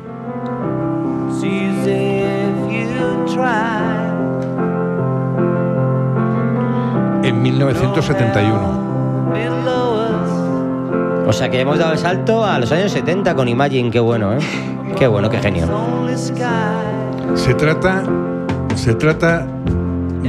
En 7.23 7.43
1971. 7.43 9.31
Below 9.35 9.97
us, 11.27 11.29
O 11.29 11.33
sea 11.35 11.51
que 11.51 11.61
hemos 11.61 11.79
dado 11.79 11.93
el 11.93 11.99
salto 11.99 12.43
a 12.43 12.59
los 12.59 12.73
años 12.73 12.91
70 12.91 13.35
con 13.35 13.49
Imagine, 13.49 13.91
qué 13.91 14.01
bueno, 14.01 14.33
¿eh? 14.33 14.39
Qué 14.99 15.07
bueno, 15.07 15.29
qué 15.29 15.37
genio. 15.41 15.67
Se 17.35 17.53
trata, 17.53 18.03
se 18.77 18.95
trata 18.95 19.47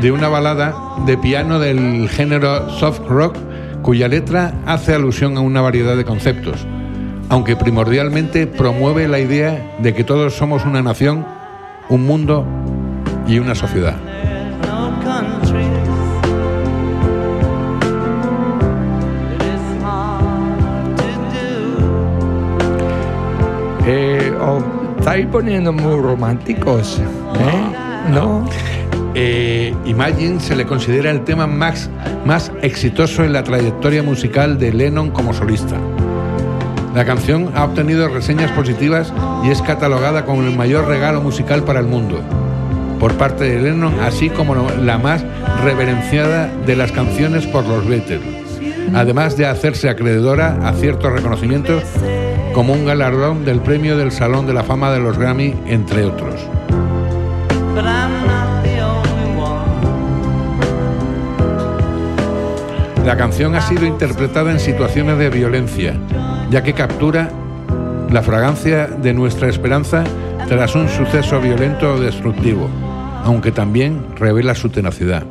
de 0.01 0.12
una 0.12 0.27
balada 0.27 0.75
de 1.05 1.17
piano 1.17 1.60
del 1.60 2.10
género 2.10 2.69
soft 2.69 3.01
rock 3.08 3.38
cuya 3.81 4.08
letra 4.08 4.53
hace 4.65 4.93
alusión 4.93 5.38
a 5.38 5.41
una 5.41 5.62
variedad 5.62 5.95
de 5.95 6.03
conceptos, 6.03 6.65
aunque 7.29 7.55
primordialmente 7.55 8.47
promueve 8.47 9.08
la 9.08 9.19
idea 9.19 9.75
de 9.79 9.93
que 9.93 10.03
todos 10.03 10.34
somos 10.34 10.65
una 10.65 10.81
nación, 10.81 11.25
un 11.89 12.05
mundo 12.05 12.45
y 13.27 13.39
una 13.39 13.55
sociedad. 13.55 13.95
Eh, 23.88 24.34
os 24.41 24.63
estáis 24.97 25.27
poniendo 25.27 25.71
muy 25.71 26.01
románticos, 26.01 26.99
¿eh? 26.99 28.12
¿No? 28.12 28.47
Eh, 29.17 29.73
Imagine 29.86 30.41
se 30.41 30.56
le 30.58 30.65
considera 30.65 31.10
el 31.10 31.23
tema 31.23 31.47
más, 31.47 31.89
más 32.25 32.51
exitoso 32.62 33.23
en 33.23 33.32
la 33.32 33.43
trayectoria 33.43 34.04
musical 34.04 34.60
de 34.60 34.73
Lennon 34.73 35.10
como 35.10 35.34
solista. 35.34 35.78
La 36.93 37.06
canción 37.06 37.49
ha 37.56 37.63
obtenido 37.63 38.10
reseñas 38.10 38.51
positivas 38.51 39.13
y 39.43 39.49
es 39.49 39.62
catalogada 39.62 40.25
como 40.25 40.43
el 40.43 40.56
mayor 40.56 40.88
regalo 40.88 41.21
musical 41.21 41.63
para 41.63 41.80
el 41.80 41.88
mundo. 41.88 42.21
por 42.99 43.13
parte 43.15 43.43
de 43.43 43.62
Lennon, 43.62 43.99
así 43.99 44.30
como 44.30 44.56
la 44.56 44.97
más 44.97 45.23
reverenciada 45.63 46.47
de 46.65 46.75
las 46.75 46.91
canciones 46.93 47.45
por 47.45 47.65
los 47.65 47.86
Beatles, 47.86 48.21
además 48.93 49.36
de 49.36 49.45
hacerse 49.45 49.89
acreedora 49.89 50.58
a 50.63 50.73
ciertos 50.73 51.12
reconocimientos 51.12 51.84
como 52.54 52.73
un 52.73 52.86
galardón 52.86 53.43
del 53.43 53.60
premio 53.60 53.97
del 53.97 54.12
Salón 54.12 54.47
de 54.47 54.54
la 54.54 54.63
Fama 54.63 54.91
de 54.91 55.01
los 55.01 55.17
Grammy, 55.17 55.54
entre 55.67 56.06
otros. 56.06 56.39
La 63.05 63.17
canción 63.17 63.53
ha 63.53 63.61
sido 63.61 63.85
interpretada 63.85 64.51
en 64.51 64.59
situaciones 64.59 65.19
de 65.19 65.29
violencia, 65.29 65.93
ya 66.49 66.63
que 66.63 66.73
captura 66.73 67.29
la 68.09 68.23
fragancia 68.23 68.87
de 68.87 69.13
nuestra 69.13 69.47
esperanza 69.47 70.03
tras 70.47 70.73
un 70.73 70.89
suceso 70.89 71.39
violento 71.39 71.93
o 71.93 71.99
destructivo, 71.99 72.67
aunque 73.23 73.51
también 73.51 74.03
revela 74.17 74.55
su 74.55 74.69
tenacidad. 74.69 75.23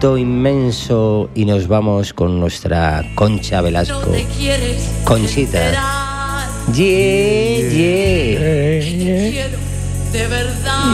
Inmenso 0.00 1.28
y 1.34 1.44
nos 1.44 1.66
vamos 1.66 2.12
con 2.12 2.38
nuestra 2.38 3.04
Concha 3.16 3.60
Velasco. 3.60 4.12
Conchita. 5.04 5.72
Yeah, 6.72 7.68
yeah. 7.68 8.78
De 10.12 10.26
verdad. 10.28 10.84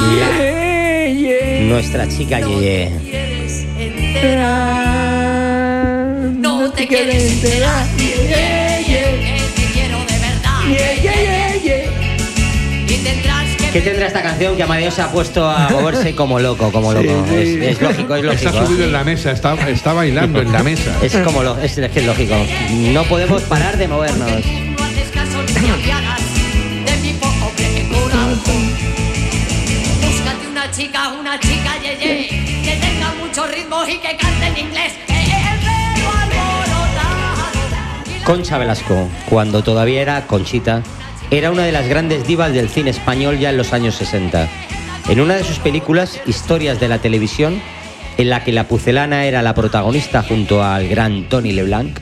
Nuestra 1.69 2.09
chica 2.09 2.41
Yeye. 2.41 2.99
quieres 3.03 3.67
enterar. 3.79 4.95
No 6.39 6.71
te 6.71 6.89
quieres 6.89 7.45
enterar. 7.45 7.87
¿Qué 13.75 13.81
tendrá 13.81 14.07
esta 14.07 14.23
canción 14.23 14.57
que 14.57 14.63
Amadeo 14.63 14.89
se 14.93 15.03
ha 15.03 15.11
puesto 15.11 15.49
a 15.51 15.69
moverse 15.69 16.15
como 16.15 16.39
loco, 16.39 16.71
como 16.71 16.93
loco? 16.93 17.27
sí. 17.29 17.59
Es, 17.61 17.73
es 17.77 17.83
lógico, 17.83 18.15
es 18.15 18.25
Está 18.25 18.51
lógico. 18.53 18.67
subido 18.67 18.85
en 18.85 18.93
la 18.93 19.03
mesa, 19.03 19.33
está, 19.33 19.55
está 19.69 19.93
bailando 19.93 20.41
en 20.41 20.53
la 20.53 20.63
mesa. 20.63 20.93
Es 21.03 21.17
como 21.19 21.43
lo, 21.43 21.59
es, 21.61 21.77
es 21.77 21.91
que 21.91 21.99
es 22.01 22.07
lógico. 22.07 22.37
No 22.93 23.03
podemos 23.05 23.43
parar 23.43 23.77
de 23.77 23.89
movernos. 23.89 24.31
Búscate 30.03 30.49
una 30.51 30.71
chica, 30.71 31.09
una 31.13 31.39
chica 31.39 31.73
yeye, 31.83 32.29
que 32.65 32.77
tenga 32.81 33.13
mucho 33.21 33.47
ritmo 33.47 33.85
y 33.87 33.99
que 33.99 34.17
cante 34.17 34.47
en 34.47 34.57
inglés. 34.67 34.93
El 35.09 35.59
pelo 35.61 36.11
alborotado. 36.11 38.25
Concha 38.25 38.57
Velasco, 38.59 39.09
cuando 39.29 39.63
todavía 39.63 40.01
era 40.03 40.27
Conchita, 40.27 40.83
era 41.39 41.51
una 41.51 41.65
de 41.65 41.73
las 41.73 41.89
grandes 41.89 42.27
divas 42.27 42.53
del 42.53 42.69
cine 42.69 42.91
español 42.91 43.39
ya 43.39 43.51
en 43.51 43.57
los 43.57 43.73
años 43.73 43.97
60. 43.97 44.49
En 45.09 45.21
una 45.21 45.35
de 45.35 45.43
sus 45.43 45.59
películas, 45.59 46.21
Historias 46.27 46.79
de 46.79 46.87
la 46.87 46.99
Televisión, 46.99 47.61
en 48.19 48.31
la 48.31 48.45
que 48.45 48.53
la 48.53 48.69
pucelana 48.69 49.25
era 49.25 49.43
la 49.43 49.55
protagonista 49.55 50.23
junto 50.23 50.63
al 50.63 50.87
gran 50.87 51.29
Tony 51.29 51.53
LeBlanc, 51.53 51.99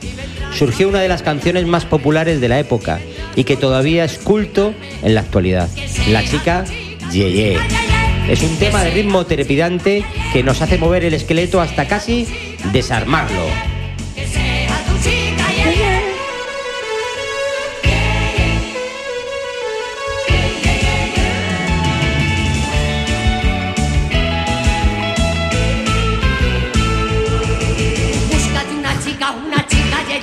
surgió 0.53 0.87
una 0.87 1.01
de 1.01 1.07
las 1.07 1.23
canciones 1.23 1.65
más 1.65 1.85
populares 1.85 2.41
de 2.41 2.49
la 2.49 2.59
época 2.59 2.99
y 3.35 3.43
que 3.43 3.57
todavía 3.57 4.03
es 4.03 4.19
culto 4.19 4.75
en 5.01 5.15
la 5.15 5.21
actualidad. 5.21 5.67
La 6.09 6.23
chica 6.23 6.65
Yeye. 7.11 7.57
Es 8.29 8.43
un 8.43 8.55
tema 8.57 8.83
de 8.83 8.91
ritmo 8.91 9.25
trepidante 9.25 10.05
que 10.31 10.43
nos 10.43 10.61
hace 10.61 10.77
mover 10.77 11.05
el 11.05 11.15
esqueleto 11.15 11.59
hasta 11.59 11.87
casi 11.87 12.27
desarmarlo. 12.71 13.72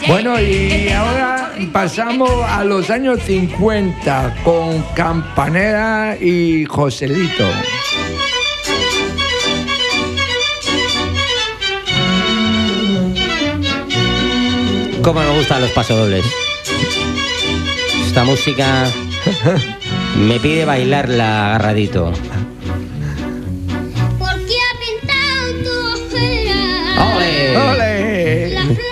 Bueno, 0.06 0.40
y 0.40 0.88
ahora 0.88 1.52
pasamos 1.72 2.30
a 2.48 2.64
los 2.64 2.90
años 2.90 3.20
50 3.22 4.36
con 4.42 4.82
Campanera 4.94 6.16
y 6.20 6.64
Joselito. 6.64 7.46
Cómo 15.02 15.20
me 15.20 15.36
gustan 15.36 15.62
los 15.62 15.70
pasodobles. 15.70 16.24
Esta 18.06 18.24
música 18.24 18.86
me 20.16 20.40
pide 20.40 20.64
bailarla 20.64 21.46
agarradito. 21.46 22.12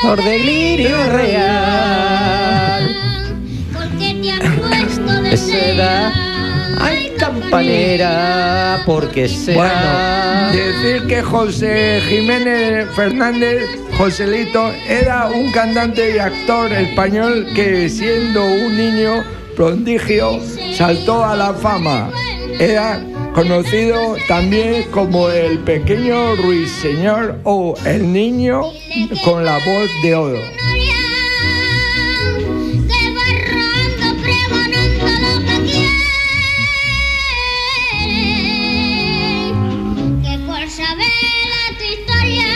Por 0.03 0.23
delirio 0.23 0.97
real. 1.11 2.97
¿Por 3.73 3.89
qué 3.99 4.15
te 4.23 4.31
has 4.31 4.59
puesto 4.59 5.23
de 5.23 5.31
de 5.31 5.37
seda. 5.37 6.13
Ay, 6.81 7.13
campanera, 7.19 8.83
porque 8.87 9.29
será. 9.29 10.53
Bueno, 10.53 10.65
decir 10.65 11.07
que 11.09 11.23
José 11.23 12.01
Jiménez 12.09 12.89
Fernández, 12.95 13.65
Joselito, 13.97 14.73
era 14.89 15.27
un 15.27 15.51
cantante 15.51 16.15
y 16.15 16.19
actor 16.19 16.73
español 16.73 17.49
que 17.55 17.89
siendo 17.89 18.45
un 18.47 18.77
niño 18.77 19.25
prodigio 19.57 20.41
saltó 20.75 21.25
a 21.25 21.35
la 21.35 21.53
fama. 21.53 22.11
Era 22.61 23.01
conocido 23.35 24.17
también 24.27 24.85
como 24.91 25.29
el 25.31 25.59
pequeño 25.61 26.37
ruiseñor 26.37 27.41
o 27.45 27.75
el 27.85 28.13
niño 28.13 28.63
con 29.25 29.45
la 29.45 29.59
voz 29.65 29.91
de 30.03 30.15
oro. 30.15 30.41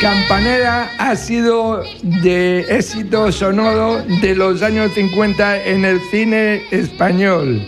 Campanera 0.03 0.91
ha 0.99 1.15
sido 1.15 1.85
de 2.03 2.67
éxito 2.69 3.31
sonoro 3.31 4.03
de 4.21 4.35
los 4.35 4.61
años 4.63 4.91
50 4.95 5.65
en 5.65 5.85
el 5.85 6.01
cine 6.11 6.63
español. 6.73 7.63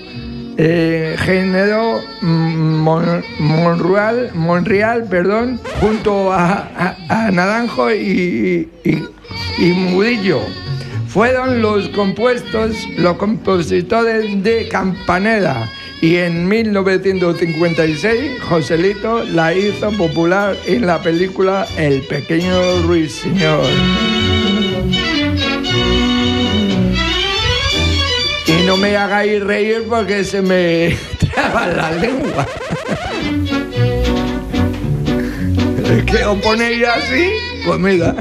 Eh, 0.57 1.17
mm, 2.21 2.27
Mon- 2.27 3.25
Monreal, 3.39 4.31
Monreal 4.35 5.05
perdón, 5.09 5.61
junto 5.81 6.33
a, 6.33 6.69
Naranjo 7.33 7.93
y, 7.93 8.69
y- 8.85 9.05
y 9.59 9.73
Murillo. 9.73 10.41
Fueron 11.09 11.63
los 11.63 11.89
compuestos, 11.91 12.77
los 12.97 13.17
compositores 13.17 14.43
de 14.43 14.69
Campanera. 14.69 15.71
Y 16.01 16.17
en 16.17 16.47
1956, 16.49 18.43
Joselito 18.49 19.25
la 19.25 19.55
hizo 19.55 19.91
popular 19.93 20.57
en 20.67 20.87
la 20.87 21.01
película 21.01 21.67
El 21.79 22.03
pequeño 22.03 22.83
ruiseñor. 22.83 23.65
Me 28.85 28.97
hagáis 28.99 29.43
reír 29.43 29.85
porque 29.89 30.25
se 30.25 30.43
me 30.43 30.95
traba 31.19 31.67
la 31.69 31.91
lengua. 31.93 32.47
Es 35.91 36.03
que 36.05 36.25
os 36.27 36.39
ponéis 36.43 36.87
así, 36.87 37.31
pues 37.65 37.79
mira. 37.81 38.15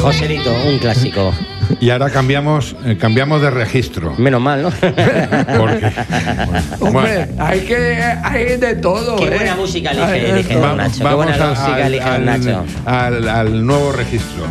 Joselito, 0.00 0.52
un 0.66 0.78
clásico. 0.80 1.32
Y 1.80 1.90
ahora 1.90 2.10
cambiamos, 2.10 2.74
eh, 2.84 2.96
cambiamos 2.98 3.40
de 3.42 3.50
registro. 3.50 4.14
Menos 4.18 4.40
mal, 4.40 4.62
¿no? 4.62 4.70
Porque, 5.56 5.92
Hombre, 6.80 7.28
hay 7.38 7.60
que 7.60 8.02
hay 8.24 8.56
de 8.56 8.74
todo. 8.74 9.16
Qué 9.16 9.26
¿eh? 9.26 9.36
buena 9.36 9.54
música 9.54 9.90
Hay 9.90 9.98
elige, 10.18 10.30
elige. 10.30 10.54
Don 10.56 10.76
Nacho. 10.76 10.98
Qué 10.98 11.04
vamos 11.04 11.24
buena 11.26 11.46
música 11.46 11.74
al- 11.76 11.82
elige 11.94 12.04
al- 12.08 12.24
Nacho. 12.24 12.64
al- 12.84 13.28
al 13.28 13.64
nuevo 13.66 13.92
registro. 13.92 14.44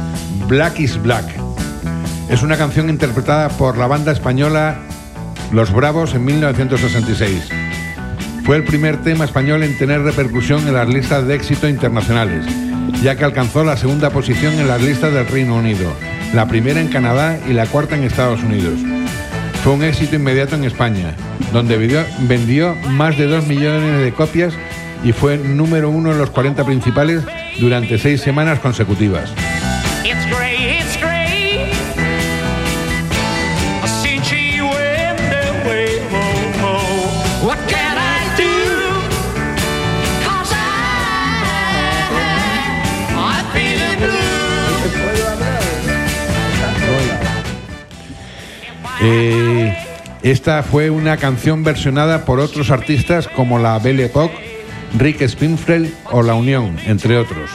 Black 0.47 0.79
is 0.79 0.99
Black. 1.01 1.25
Es 2.33 2.41
una 2.41 2.57
canción 2.57 2.89
interpretada 2.89 3.47
por 3.47 3.77
la 3.77 3.85
banda 3.85 4.11
española 4.11 4.79
Los 5.51 5.71
Bravos 5.71 6.15
en 6.15 6.25
1966. 6.25 7.47
Fue 8.43 8.55
el 8.55 8.63
primer 8.63 9.03
tema 9.03 9.25
español 9.25 9.61
en 9.61 9.77
tener 9.77 10.01
repercusión 10.01 10.67
en 10.67 10.73
las 10.73 10.89
listas 10.89 11.27
de 11.27 11.35
éxito 11.35 11.69
internacionales, 11.69 12.43
ya 13.03 13.15
que 13.15 13.23
alcanzó 13.23 13.63
la 13.63 13.77
segunda 13.77 14.09
posición 14.09 14.55
en 14.55 14.67
las 14.67 14.81
listas 14.81 15.13
del 15.13 15.27
Reino 15.27 15.57
Unido, 15.57 15.93
la 16.33 16.47
primera 16.47 16.81
en 16.81 16.87
Canadá 16.87 17.37
y 17.47 17.53
la 17.53 17.67
cuarta 17.67 17.95
en 17.95 18.03
Estados 18.03 18.41
Unidos. 18.41 18.79
Fue 19.63 19.73
un 19.73 19.83
éxito 19.83 20.15
inmediato 20.15 20.55
en 20.55 20.63
España, 20.63 21.13
donde 21.51 21.77
vendió, 21.77 22.73
más 22.89 23.15
de 23.15 23.27
2 23.27 23.45
millones 23.45 24.03
de 24.03 24.11
copias 24.11 24.55
y 25.03 25.11
fue 25.11 25.37
número 25.37 25.91
uno 25.91 26.11
en 26.11 26.17
los 26.17 26.31
40 26.31 26.65
principales 26.65 27.21
durante 27.59 27.99
seis 27.99 28.21
semanas 28.21 28.57
consecutivas. 28.57 29.31
Eh, 49.05 49.75
esta 50.21 50.63
fue 50.63 50.89
una 50.89 51.17
canción 51.17 51.63
versionada 51.63 52.23
por 52.23 52.39
otros 52.39 52.71
artistas 52.71 53.27
como 53.27 53.59
la 53.59 53.77
Belle 53.77 54.05
Époque, 54.05 54.33
Rick 54.97 55.21
Springfield 55.23 55.93
o 56.11 56.23
La 56.23 56.35
Unión, 56.35 56.77
entre 56.85 57.17
otros. 57.17 57.51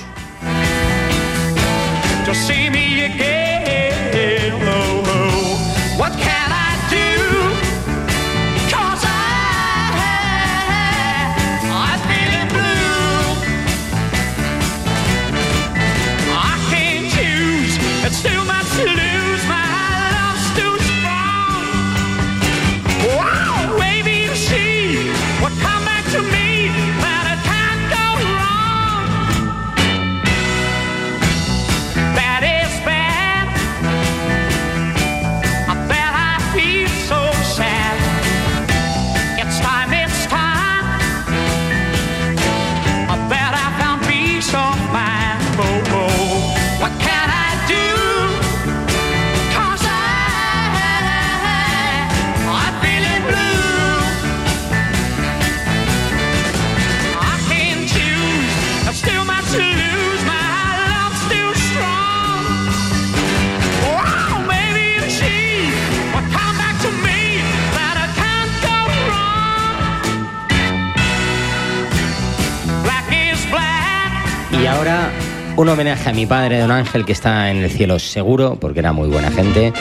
Homenaje 75.79 76.11
a 76.11 76.13
mi 76.13 76.27
padre, 76.27 76.59
don 76.59 76.73
Ángel, 76.73 77.05
que 77.05 77.13
está 77.13 77.53
en 77.53 77.59
el 77.59 77.71
cielo 77.71 78.01
seguro, 78.01 78.57
porque 78.61 78.81
era 78.81 78.93
muy 78.93 79.09
buena 79.09 79.31
gente. 79.31 79.73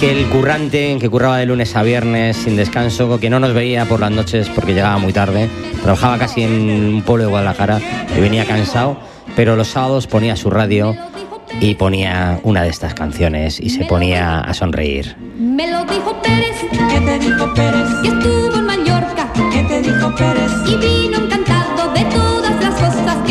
Que 0.00 0.10
el 0.10 0.26
currante, 0.26 0.96
que 0.98 1.08
curraba 1.08 1.38
de 1.38 1.46
lunes 1.46 1.76
a 1.76 1.84
viernes 1.84 2.38
sin 2.38 2.56
descanso, 2.56 3.20
que 3.20 3.30
no 3.30 3.38
nos 3.38 3.54
veía 3.54 3.84
por 3.84 4.00
las 4.00 4.10
noches 4.10 4.48
porque 4.48 4.74
llegaba 4.74 4.98
muy 4.98 5.12
tarde, 5.12 5.48
trabajaba 5.80 6.18
casi 6.18 6.42
en 6.42 6.52
un 6.52 7.02
pueblo 7.02 7.22
de 7.22 7.30
Guadalajara 7.30 7.78
y 8.16 8.20
venía 8.20 8.44
cansado, 8.46 8.96
pero 9.36 9.54
los 9.54 9.68
sábados 9.68 10.08
ponía 10.08 10.34
su 10.34 10.50
radio 10.50 10.96
y 11.60 11.76
ponía 11.76 12.40
una 12.42 12.64
de 12.64 12.70
estas 12.70 12.92
canciones 12.92 13.60
y 13.60 13.70
se 13.70 13.84
ponía 13.84 14.40
a 14.40 14.52
sonreír. 14.54 15.16
Me 15.38 15.70
lo 15.70 15.84
dijo 15.84 16.20
Pérez. 16.20 16.56
¿Qué 16.72 17.00
te 17.00 17.18
dijo 17.20 17.54
Pérez? 17.54 17.88
Que 18.02 18.08
estuvo 18.08 18.56
en 18.56 18.66
Mallorca. 18.66 19.32
¿Qué 19.52 19.62
te 19.68 19.82
dijo 19.82 20.12
Pérez? 20.16 20.50
Y 20.66 20.74
vino 20.78 21.18
encantado 21.18 21.92
de 21.92 22.04
todas 22.06 22.60
las 22.60 22.74
cosas 22.74 23.21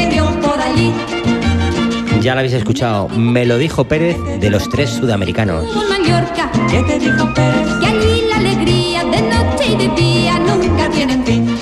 Ya 2.21 2.35
la 2.35 2.41
habéis 2.41 2.53
escuchado, 2.53 3.09
me 3.09 3.47
lo 3.47 3.57
dijo 3.57 3.85
Pérez 3.85 4.15
de 4.39 4.49
los 4.51 4.69
tres 4.69 4.91
sudamericanos. 4.91 5.65
En 5.65 5.89
Mallorca. 5.89 6.51
¿Qué 6.69 6.83
te 6.83 6.99
dijo 6.99 7.33
Pérez? 7.33 7.67
Que 7.79 7.87
allí 7.87 8.21
la 8.29 8.37
alegría 8.37 9.03
de 9.05 9.21
noche 9.23 9.65
y 9.71 9.75
de 9.75 9.95
día 9.95 10.37
nunca 10.37 10.87
tienen 10.91 11.25
fin. 11.25 11.57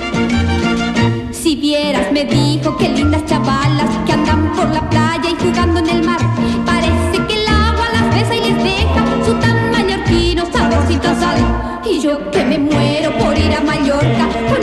Si 1.32 1.56
vieras, 1.56 2.12
me 2.12 2.26
dijo 2.26 2.76
que 2.76 2.90
lindas 2.90 3.26
chavalas 3.26 3.90
que 4.06 4.12
andan 4.12 4.54
por 4.54 4.68
la 4.70 4.90
playa 4.90 5.30
y 5.30 5.42
jugando 5.42 5.80
en 5.80 5.90
el 5.92 6.04
mar. 6.04 6.20
Parece 6.66 7.26
que 7.26 7.42
el 7.42 7.48
agua 7.48 7.88
las 7.94 8.14
besa 8.14 8.36
y 8.36 8.52
les 8.52 8.62
deja 8.62 9.26
su 9.26 9.34
tan 9.36 9.72
mallorquino 9.72 10.44
saborcito 10.52 11.08
a 11.08 11.16
sal. 11.16 11.82
Y 11.90 12.02
yo 12.02 12.30
que 12.32 12.44
me 12.44 12.58
muero 12.58 13.18
por 13.18 13.38
ir 13.38 13.54
a 13.54 13.62
Mallorca, 13.62 14.28
con 14.50 14.62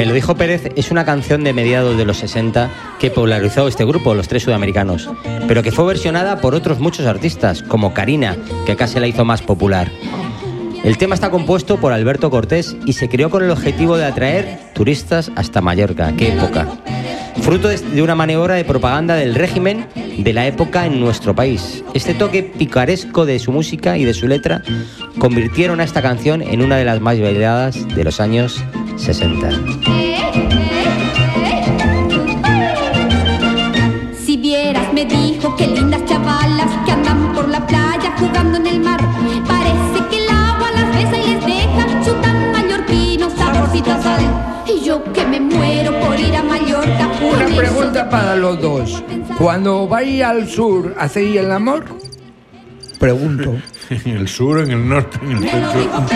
Me 0.00 0.06
lo 0.06 0.14
dijo 0.14 0.34
Pérez 0.34 0.72
es 0.76 0.90
una 0.90 1.04
canción 1.04 1.44
de 1.44 1.52
mediados 1.52 1.98
de 1.98 2.06
los 2.06 2.16
60 2.16 2.70
que 2.98 3.10
popularizó 3.10 3.68
este 3.68 3.84
grupo, 3.84 4.14
los 4.14 4.28
tres 4.28 4.44
sudamericanos, 4.44 5.10
pero 5.46 5.62
que 5.62 5.72
fue 5.72 5.84
versionada 5.84 6.40
por 6.40 6.54
otros 6.54 6.80
muchos 6.80 7.04
artistas, 7.04 7.62
como 7.62 7.92
Karina, 7.92 8.34
que 8.64 8.86
se 8.86 8.98
la 8.98 9.08
hizo 9.08 9.26
más 9.26 9.42
popular. 9.42 9.90
El 10.84 10.96
tema 10.96 11.14
está 11.14 11.30
compuesto 11.30 11.76
por 11.76 11.92
Alberto 11.92 12.30
Cortés 12.30 12.78
y 12.86 12.94
se 12.94 13.10
creó 13.10 13.28
con 13.28 13.44
el 13.44 13.50
objetivo 13.50 13.98
de 13.98 14.06
atraer 14.06 14.58
turistas 14.72 15.30
hasta 15.36 15.60
Mallorca. 15.60 16.14
¡Qué 16.16 16.28
época! 16.28 16.66
Fruto 17.42 17.68
de- 17.68 17.76
de 17.76 18.00
una 18.00 18.14
maniobra 18.14 18.54
de 18.54 18.64
propaganda 18.64 19.16
del 19.16 19.34
régimen 19.34 19.84
de 20.16 20.32
la 20.32 20.46
época 20.46 20.86
en 20.86 20.98
nuestro 20.98 21.34
país. 21.34 21.84
Este 21.92 22.14
toque 22.14 22.42
picaresco 22.42 23.26
de 23.26 23.38
su 23.38 23.52
música 23.52 23.98
y 23.98 24.06
de 24.06 24.14
su 24.14 24.26
letra 24.26 24.62
convirtieron 25.18 25.78
a 25.78 25.84
esta 25.84 26.00
canción 26.00 26.40
en 26.40 26.62
una 26.62 26.78
de 26.78 26.86
las 26.86 27.02
más 27.02 27.20
bailadas 27.20 27.86
de 27.94 28.02
los 28.02 28.18
años 28.18 28.64
60. 29.00 29.50
Si 34.14 34.36
vieras, 34.36 34.92
me 34.92 35.06
dijo 35.06 35.56
que 35.56 35.66
lindas 35.66 36.04
chavalas 36.04 36.70
que 36.84 36.92
andan 36.92 37.32
por 37.32 37.48
la 37.48 37.66
playa 37.66 38.14
jugando 38.18 38.58
en 38.58 38.66
el 38.66 38.80
mar. 38.80 39.00
Parece 39.46 40.06
que 40.10 40.24
el 40.24 40.28
agua 40.28 40.70
las 40.72 40.94
besa 40.94 41.16
y 41.16 41.34
les 41.34 41.46
deja 41.46 42.04
su 42.04 42.12
tan 42.20 42.52
mallorquino 42.52 43.30
saborcito 43.30 43.90
a 43.90 44.02
sal. 44.02 44.64
Y 44.66 44.84
yo 44.84 45.02
que 45.14 45.24
me 45.24 45.40
muero 45.40 45.98
por 46.00 46.20
ir 46.20 46.36
a 46.36 46.42
Mallorca. 46.42 47.10
Una 47.22 47.46
pregunta 47.56 48.08
para 48.10 48.36
los 48.36 48.60
dos. 48.60 49.02
Cuando 49.38 49.88
vais 49.88 50.22
al 50.22 50.46
sur, 50.46 50.94
¿hacéis 50.98 51.36
el 51.36 51.50
amor? 51.50 51.84
Pregunto. 52.98 53.56
En 53.90 54.16
el 54.16 54.28
sur, 54.28 54.60
en 54.60 54.70
el 54.70 54.88
norte, 54.88 55.18
en 55.22 55.32
el 55.32 55.50
centro. 55.50 56.06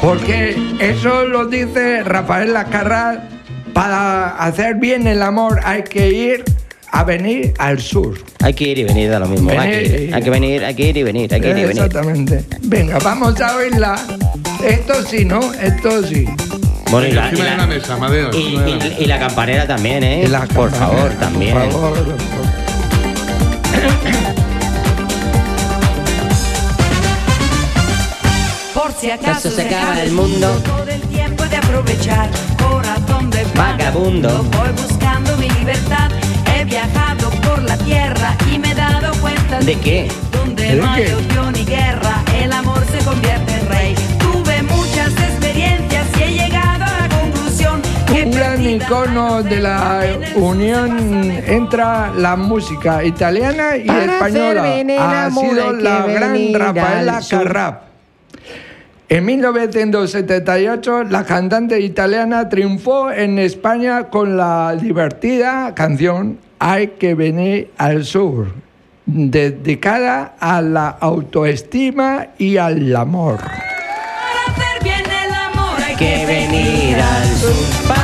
Porque 0.00 0.56
eso 0.78 1.24
lo 1.26 1.46
dice 1.46 2.02
Rafael 2.04 2.52
Lacarra. 2.54 3.28
Para 3.72 4.28
hacer 4.36 4.76
bien 4.76 5.08
el 5.08 5.20
amor 5.20 5.60
hay 5.64 5.82
que 5.82 6.08
ir 6.12 6.44
a 6.92 7.02
venir 7.02 7.52
al 7.58 7.80
sur. 7.80 8.16
Hay 8.40 8.54
que 8.54 8.68
ir 8.68 8.78
y 8.78 8.84
venir, 8.84 9.10
da 9.10 9.18
lo 9.18 9.26
mismo. 9.26 9.50
Hay 9.50 9.58
que, 9.68 9.76
Venir. 9.88 10.00
ir, 10.08 10.14
hay 10.14 10.22
que 10.22 10.30
venir, 10.30 10.64
hay 10.64 10.74
que 10.76 10.88
ir 10.90 10.96
y 10.96 11.02
venir, 11.02 11.34
hay 11.34 11.40
que 11.40 11.50
ir 11.50 11.58
y 11.58 11.62
venir. 11.64 11.82
Exactamente. 11.82 12.44
Venga, 12.62 12.98
vamos 13.00 13.40
a 13.40 13.56
oírla. 13.56 13.96
Esto 14.64 15.02
sí, 15.02 15.24
¿no? 15.24 15.40
Esto 15.54 16.04
sí. 16.06 16.24
Bueno, 16.92 17.08
y 17.08 17.12
la, 17.12 17.32
y 17.32 17.36
la- 17.36 17.42
y- 18.32 18.54
la 18.54 18.68
y- 18.68 18.74
mesa. 18.76 19.00
y 19.00 19.04
la 19.06 19.18
campanera 19.18 19.66
también, 19.66 20.04
¿eh? 20.04 20.28
Por 20.54 20.70
favor, 20.70 21.10
también. 21.18 21.54
Por 21.54 21.72
favor. 21.72 21.98
Si 29.04 29.10
acaso 29.10 29.50
se 29.50 29.66
acaba 29.66 30.00
el 30.00 30.12
mundo. 30.12 30.48
Todo 30.64 30.88
el 30.88 31.02
tiempo 31.02 31.44
de 31.44 31.56
aprovechar, 31.56 32.30
corazón 32.56 33.28
de 33.28 33.44
Vagabundo. 33.54 34.30
Voy 34.44 34.70
buscando 34.82 35.36
mi 35.36 35.50
libertad. 35.50 36.10
He 36.56 36.64
viajado 36.64 37.28
por 37.46 37.62
la 37.64 37.76
tierra 37.76 38.34
y 38.50 38.58
me 38.58 38.70
he 38.70 38.74
dado 38.74 39.12
cuenta 39.20 39.58
¿De 39.60 39.74
qué? 39.78 40.10
Donde 40.32 40.62
¿De 40.68 40.74
no 40.76 40.90
hay 40.90 41.04
qué? 41.04 41.14
odio 41.14 41.50
ni 41.50 41.64
guerra, 41.66 42.22
el 42.42 42.50
amor 42.50 42.82
se 42.90 43.04
convierte 43.04 43.52
en 43.52 43.68
rey. 43.68 43.94
Tuve 44.20 44.62
muchas 44.62 45.12
experiencias 45.28 46.06
y 46.18 46.22
he 46.22 46.32
llegado 46.32 46.84
a 46.84 47.00
la 47.02 47.08
conclusión 47.20 47.82
que 48.06 48.22
Un 48.24 48.30
gran 48.30 48.66
icono 48.66 49.42
de 49.42 49.60
la 49.60 50.02
unión 50.36 51.30
entra 51.46 52.10
la 52.16 52.36
música 52.36 53.04
italiana 53.04 53.76
y 53.76 53.86
Para 53.86 54.04
española. 54.14 54.62
Ha 55.26 55.30
sido 55.30 55.72
la 55.72 56.06
gran 56.06 56.54
Rafaela. 56.54 57.20
Carrà. 57.28 57.80
En 59.10 59.26
1978, 59.26 61.04
la 61.04 61.24
cantante 61.24 61.78
italiana 61.80 62.48
triunfó 62.48 63.10
en 63.10 63.38
España 63.38 64.04
con 64.04 64.38
la 64.38 64.74
divertida 64.80 65.74
canción 65.74 66.38
Hay 66.58 66.88
que 66.98 67.14
venir 67.14 67.70
al 67.76 68.06
sur, 68.06 68.46
dedicada 69.04 70.36
a 70.40 70.62
la 70.62 70.88
autoestima 70.88 72.28
y 72.38 72.56
al 72.56 72.96
amor. 72.96 73.40
para 73.40 74.56
hacer 74.56 74.82
bien 74.82 75.04
el 75.04 75.34
amor 75.34 75.80
hay 75.86 75.96
que 75.96 76.24
venir 76.24 76.96
al 76.96 77.26
sur 77.36 78.03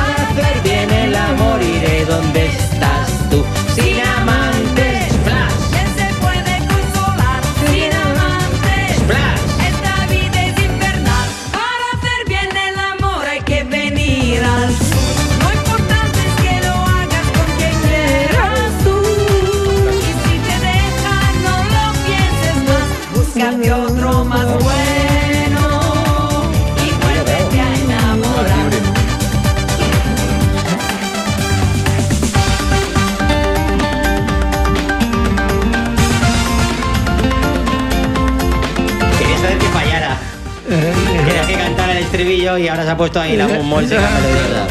estribillo 42.21 42.57
y 42.57 42.67
ahora 42.67 42.83
se 42.83 42.89
ha 42.91 42.97
puesto 42.97 43.19
ahí 43.19 43.35
la 43.35 43.47
música 43.63 43.99
melodiosa 43.99 44.67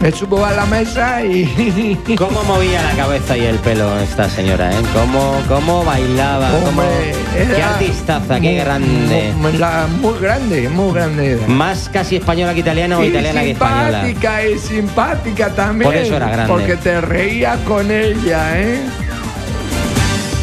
Me 0.00 0.10
subo 0.12 0.44
a 0.44 0.52
la 0.52 0.66
mesa 0.66 1.22
y... 1.24 1.96
cómo 2.18 2.42
movía 2.44 2.82
la 2.82 2.90
cabeza 2.92 3.36
y 3.36 3.44
el 3.46 3.56
pelo 3.58 3.98
esta 4.00 4.28
señora 4.28 4.70
eh 4.72 4.82
cómo 4.92 5.40
cómo 5.48 5.84
bailaba 5.84 6.50
cómo... 6.50 6.82
Hombre, 6.82 7.14
qué 7.54 7.62
artistaza 7.62 8.34
qué 8.40 8.48
muy- 8.48 8.56
grande 8.56 9.32
Muy, 9.36 9.52
la- 9.54 9.86
muy 10.00 10.18
grande, 10.20 10.68
muy 10.68 10.92
grande. 10.92 11.32
era. 11.32 11.46
más 11.48 11.88
casi 11.92 12.16
española 12.16 12.52
que 12.54 12.60
italiana 12.60 12.98
o 12.98 13.04
Y 13.04 13.06
italiana 13.08 13.40
que 13.42 13.50
española 13.52 14.02
simpática 14.04 14.46
y 14.46 14.58
simpática 14.58 15.48
también. 15.50 15.90
Por 15.90 15.96
eso 15.96 16.16
era 16.16 16.28
grande. 16.28 16.52
Porque 16.52 16.76
te 16.76 17.00
reías 17.00 17.58
con 17.60 17.90
ella, 17.90 18.60
¿eh? 18.60 18.80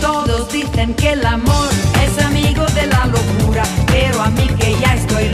Todos 0.02 0.52
dicen 0.52 0.94
que 0.94 1.12
el 1.12 1.26
amor 1.26 1.70
es 2.06 2.24
amigo 2.24 2.66
de 2.68 2.88
la 2.88 3.06
locura, 3.08 3.64
pero 3.88 4.22
a 4.22 4.30
mí 4.30 4.48
que 4.60 4.76
ya 4.80 4.89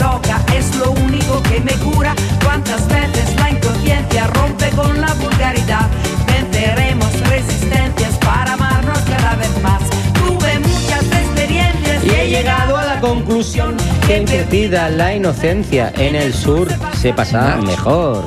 loca 0.05 0.39
es 0.55 0.75
lo 0.75 0.91
único 0.91 1.41
que 1.43 1.59
me 1.61 1.73
cura. 1.73 2.13
Cuántas 2.43 2.87
veces 2.87 3.35
la 3.35 3.49
inconsciencia 3.49 4.27
rompe 4.27 4.69
con 4.71 4.99
la 5.01 5.13
vulgaridad. 5.15 5.87
Venceremos 6.27 7.11
resistencias 7.29 8.13
para 8.19 8.53
amarnos 8.53 8.99
cada 8.99 9.35
vez 9.35 9.53
más. 9.61 9.81
Tuve 10.13 10.59
muchas 10.59 11.05
experiencias 11.21 12.03
Y 12.03 12.09
he 12.09 12.29
llegado 12.29 12.77
a 12.77 12.85
la 12.85 12.99
conclusión 12.99 13.75
que 14.07 14.21
perdida 14.21 14.89
la 14.89 15.15
inocencia 15.15 15.91
en 15.95 16.15
el 16.15 16.33
sur 16.33 16.67
se 17.01 17.13
pasa 17.13 17.57
mejor. 17.57 18.23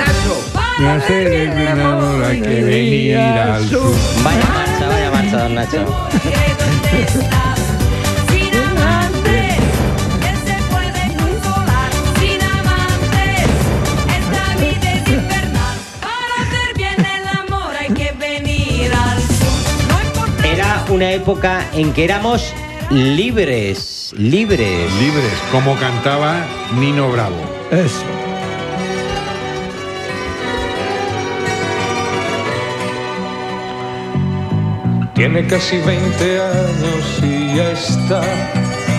Nacho. 0.00 0.34
No 0.78 0.90
hacer 0.90 1.26
el 1.32 1.68
amor 1.68 2.24
hay 2.24 2.40
que 2.40 2.62
venir 2.62 3.16
al 3.18 3.66
sur. 3.68 3.94
Vaya 4.22 4.46
marcha, 4.58 4.86
vaya 4.88 5.10
marcha, 5.10 5.36
don 5.38 5.54
Nacho. 5.54 5.82
una 20.96 21.12
época 21.12 21.68
en 21.74 21.92
que 21.92 22.04
éramos 22.04 22.54
libres, 22.88 24.14
libres. 24.16 24.90
Libres, 24.94 25.34
como 25.52 25.76
cantaba 25.76 26.46
Nino 26.80 27.12
Bravo. 27.12 27.36
Eso. 27.70 28.02
Tiene 35.14 35.46
casi 35.46 35.76
20 35.76 36.40
años 36.40 37.20
y 37.22 37.56
ya 37.56 37.72
está 37.72 38.22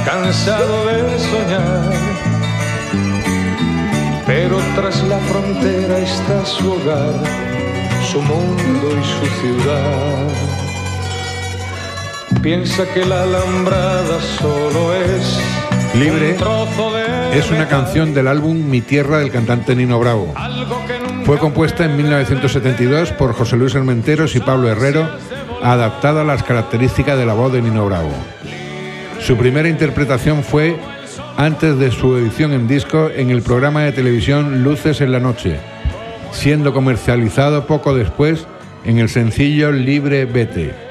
cansado 0.05 0.85
de 0.85 1.19
soñar. 1.19 1.93
Pero 4.27 4.59
tras 4.75 5.01
la 5.05 5.17
frontera 5.17 5.97
está 5.97 6.45
su 6.45 6.73
hogar, 6.73 7.15
su 8.11 8.21
mundo 8.21 8.87
y 9.01 9.03
su 9.03 9.25
ciudad. 9.41 10.66
Piensa 12.41 12.85
que 12.93 13.05
la 13.05 13.23
alambrada 13.23 14.21
solo 14.39 14.93
es 14.93 15.39
Libre 15.95 16.35
es 17.33 17.51
una 17.51 17.67
canción 17.67 18.13
del 18.13 18.27
álbum 18.27 18.69
Mi 18.69 18.81
Tierra 18.81 19.19
del 19.19 19.31
cantante 19.31 19.75
Nino 19.75 19.99
Bravo. 19.99 20.33
Fue 21.25 21.39
compuesta 21.39 21.85
en 21.85 21.97
1972 21.97 23.11
por 23.13 23.33
José 23.33 23.57
Luis 23.57 23.73
Hermenteros 23.73 24.35
y 24.35 24.39
Pablo 24.39 24.69
Herrero, 24.69 25.09
adaptada 25.63 26.21
a 26.21 26.23
las 26.23 26.43
características 26.43 27.17
de 27.17 27.25
la 27.25 27.33
voz 27.33 27.51
de 27.51 27.61
Nino 27.61 27.85
Bravo. 27.85 28.11
Su 29.19 29.37
primera 29.37 29.69
interpretación 29.69 30.43
fue 30.43 30.77
antes 31.35 31.77
de 31.79 31.91
su 31.91 32.15
edición 32.17 32.53
en 32.53 32.67
disco 32.67 33.09
en 33.13 33.31
el 33.31 33.41
programa 33.41 33.81
de 33.81 33.91
televisión 33.91 34.63
Luces 34.63 35.01
en 35.01 35.11
la 35.11 35.19
Noche, 35.19 35.59
siendo 36.31 36.73
comercializado 36.73 37.65
poco 37.65 37.95
después 37.95 38.45
en 38.85 38.99
el 38.99 39.09
sencillo 39.09 39.71
Libre 39.71 40.25
Vete. 40.25 40.86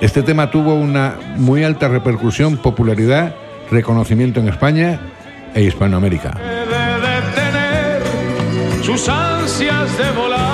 Este 0.00 0.22
tema 0.22 0.50
tuvo 0.50 0.74
una 0.74 1.14
muy 1.36 1.62
alta 1.64 1.88
repercusión, 1.88 2.56
popularidad, 2.56 3.34
reconocimiento 3.70 4.40
en 4.40 4.48
España 4.48 4.98
e 5.54 5.62
Hispanoamérica. 5.62 6.30
de 6.32 6.64
sus 8.84 9.08
ansias 9.08 9.96
de 9.96 10.10
volar. 10.12 10.44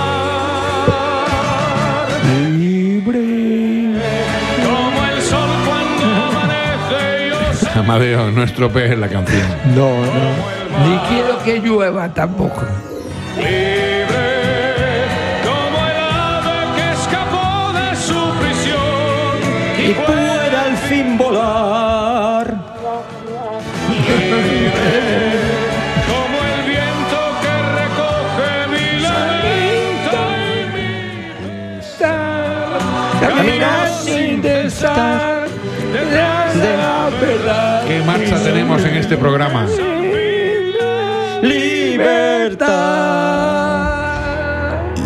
Como 4.64 5.06
el 5.06 5.20
sol 5.22 5.50
cuando 5.66 6.04
amanece 6.26 7.32
Amadeo, 7.78 8.30
no 8.30 8.42
estropees 8.44 8.96
la 8.98 9.08
canción. 9.08 9.42
No, 9.74 9.88
no. 9.90 10.30
Ni 10.86 10.96
quiero 11.08 11.42
que 11.44 11.58
llueva 11.58 12.08
tampoco. 12.10 12.62
De 35.94 36.76
la 36.76 37.10
verdad. 37.20 37.86
¿Qué 37.86 38.02
marcha 38.02 38.42
tenemos 38.42 38.84
en 38.84 38.96
este 38.96 39.16
programa? 39.16 39.66
Libertad. 41.42 42.68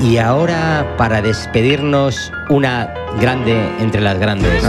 Y 0.03 0.19
ahora, 0.19 0.95
para 0.99 1.23
despedirnos, 1.23 2.33
una 2.51 2.93
grande 3.21 3.59
entre 3.81 4.01
las 4.01 4.19
grandes. 4.19 4.63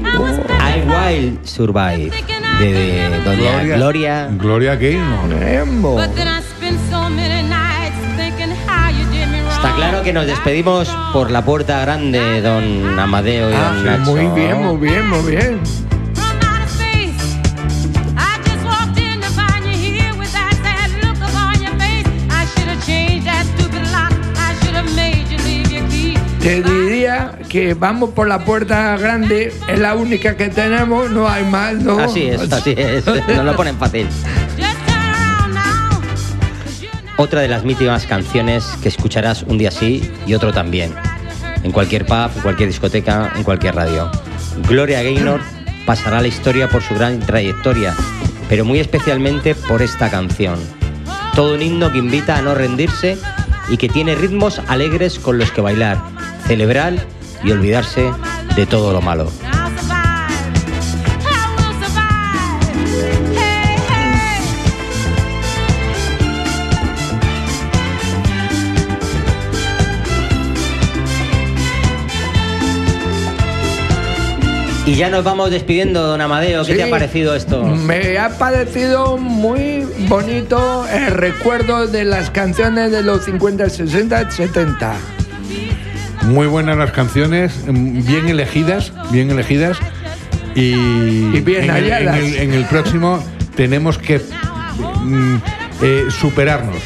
I 0.00 0.80
Will 0.88 1.38
Survive, 1.44 2.10
de, 2.58 2.72
de 2.72 3.20
doña 3.24 3.52
Gloria. 3.52 3.76
Gloria. 3.76 4.28
Gloria 4.38 4.76
Gaynor. 4.76 5.34
que 10.08 10.14
nos 10.14 10.26
despedimos 10.26 10.88
por 11.12 11.30
la 11.30 11.44
puerta 11.44 11.82
grande, 11.82 12.40
don 12.40 12.98
Amadeo 12.98 13.50
y 13.50 13.52
ah, 13.52 13.72
don 13.74 13.84
Nacho. 13.84 14.16
Muy 14.16 14.26
bien, 14.28 14.62
muy 14.62 14.76
bien, 14.78 15.06
muy 15.06 15.30
bien. 15.30 15.60
Te 26.40 26.62
diría 26.62 27.32
que 27.50 27.74
vamos 27.74 28.08
por 28.10 28.28
la 28.28 28.46
puerta 28.46 28.96
grande, 28.96 29.52
es 29.68 29.78
la 29.78 29.94
única 29.94 30.38
que 30.38 30.48
tenemos, 30.48 31.10
no 31.10 31.28
hay 31.28 31.44
más, 31.44 31.74
¿no? 31.74 31.98
Así 31.98 32.28
es, 32.28 32.50
así 32.50 32.74
es, 32.74 33.04
nos 33.28 33.44
lo 33.44 33.54
ponen 33.54 33.76
fácil. 33.76 34.08
Otra 37.20 37.40
de 37.40 37.48
las 37.48 37.64
mítimas 37.64 38.06
canciones 38.06 38.64
que 38.80 38.88
escucharás 38.88 39.42
un 39.42 39.58
día 39.58 39.72
sí 39.72 40.08
y 40.24 40.34
otro 40.34 40.52
también. 40.52 40.94
En 41.64 41.72
cualquier 41.72 42.06
pub, 42.06 42.30
en 42.36 42.42
cualquier 42.42 42.68
discoteca, 42.68 43.32
en 43.34 43.42
cualquier 43.42 43.74
radio. 43.74 44.08
Gloria 44.68 45.02
Gaynor 45.02 45.40
pasará 45.84 46.20
la 46.20 46.28
historia 46.28 46.68
por 46.68 46.80
su 46.80 46.94
gran 46.94 47.18
trayectoria, 47.18 47.92
pero 48.48 48.64
muy 48.64 48.78
especialmente 48.78 49.56
por 49.56 49.82
esta 49.82 50.08
canción. 50.12 50.60
Todo 51.34 51.56
un 51.56 51.62
himno 51.62 51.90
que 51.90 51.98
invita 51.98 52.36
a 52.36 52.42
no 52.42 52.54
rendirse 52.54 53.18
y 53.68 53.78
que 53.78 53.88
tiene 53.88 54.14
ritmos 54.14 54.60
alegres 54.68 55.18
con 55.18 55.38
los 55.38 55.50
que 55.50 55.60
bailar, 55.60 55.98
celebrar 56.46 56.94
y 57.42 57.50
olvidarse 57.50 58.12
de 58.54 58.64
todo 58.64 58.92
lo 58.92 59.00
malo. 59.00 59.28
Y 74.88 74.94
ya 74.94 75.10
nos 75.10 75.22
vamos 75.22 75.50
despidiendo, 75.50 76.02
don 76.06 76.22
Amadeo. 76.22 76.64
¿Qué 76.64 76.72
Sí. 76.72 76.78
te 76.78 76.84
ha 76.84 76.88
parecido 76.90 77.34
esto? 77.34 77.62
Me 77.62 78.16
ha 78.16 78.30
parecido 78.38 79.18
muy 79.18 79.84
bonito 80.08 80.86
el 80.90 81.08
recuerdo 81.08 81.86
de 81.86 82.04
las 82.04 82.30
canciones 82.30 82.90
de 82.90 83.02
los 83.02 83.26
50, 83.26 83.68
60, 83.68 84.30
70. 84.30 84.94
Muy 86.22 86.46
buenas 86.46 86.78
las 86.78 86.90
canciones, 86.92 87.52
mm, 87.66 88.06
bien 88.06 88.28
elegidas, 88.28 88.92
bien 89.10 89.30
elegidas. 89.30 89.76
Y, 90.54 90.72
Y 90.72 91.40
bien 91.44 91.64
en, 91.64 91.70
el, 91.70 91.84
en 91.84 91.92
halladas. 91.92 92.16
el- 92.18 92.36
en 92.36 92.54
el 92.54 92.64
próximo 92.64 93.22
tenemos 93.56 93.98
que 93.98 94.22
mm, 95.04 95.36
eh, 95.82 96.04
superarnos 96.10 96.76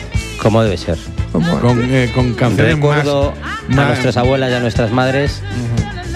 Como 0.43 0.63
debe 0.65 0.77
ser. 0.77 0.99
con, 1.31 1.81
eh, 1.85 2.11
con 2.15 2.35
canciones 2.35 2.75
Recuerdo 2.75 3.33
más, 3.41 3.79
a 3.79 3.81
más- 3.81 3.87
nuestras 3.89 4.17
abuelas 4.17 4.51
y 4.51 4.55
a 4.55 4.61
nuestras 4.61 4.91
madres 4.91 5.41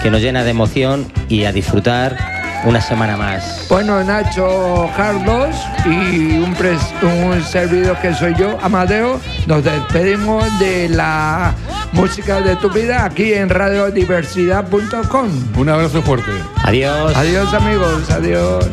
que 0.01 0.09
nos 0.11 0.21
llena 0.21 0.43
de 0.43 0.51
emoción 0.51 1.05
y 1.29 1.45
a 1.45 1.51
disfrutar 1.51 2.17
una 2.65 2.81
semana 2.81 3.15
más. 3.17 3.65
Bueno, 3.69 4.03
Nacho 4.03 4.89
Carlos 4.97 5.55
y 5.85 6.37
un, 6.39 6.55
pres- 6.55 6.91
un 7.03 7.41
servidor 7.43 7.97
que 7.97 8.13
soy 8.13 8.33
yo, 8.35 8.57
Amadeo, 8.61 9.19
nos 9.45 9.63
despedimos 9.63 10.43
de 10.59 10.89
la 10.89 11.53
música 11.93 12.41
de 12.41 12.55
tu 12.57 12.69
vida 12.71 13.05
aquí 13.05 13.33
en 13.33 13.49
radiodiversidad.com. 13.49 15.29
Un 15.57 15.69
abrazo 15.69 16.01
fuerte. 16.01 16.31
Adiós. 16.63 17.15
Adiós 17.15 17.53
amigos, 17.53 18.09
adiós. 18.09 18.65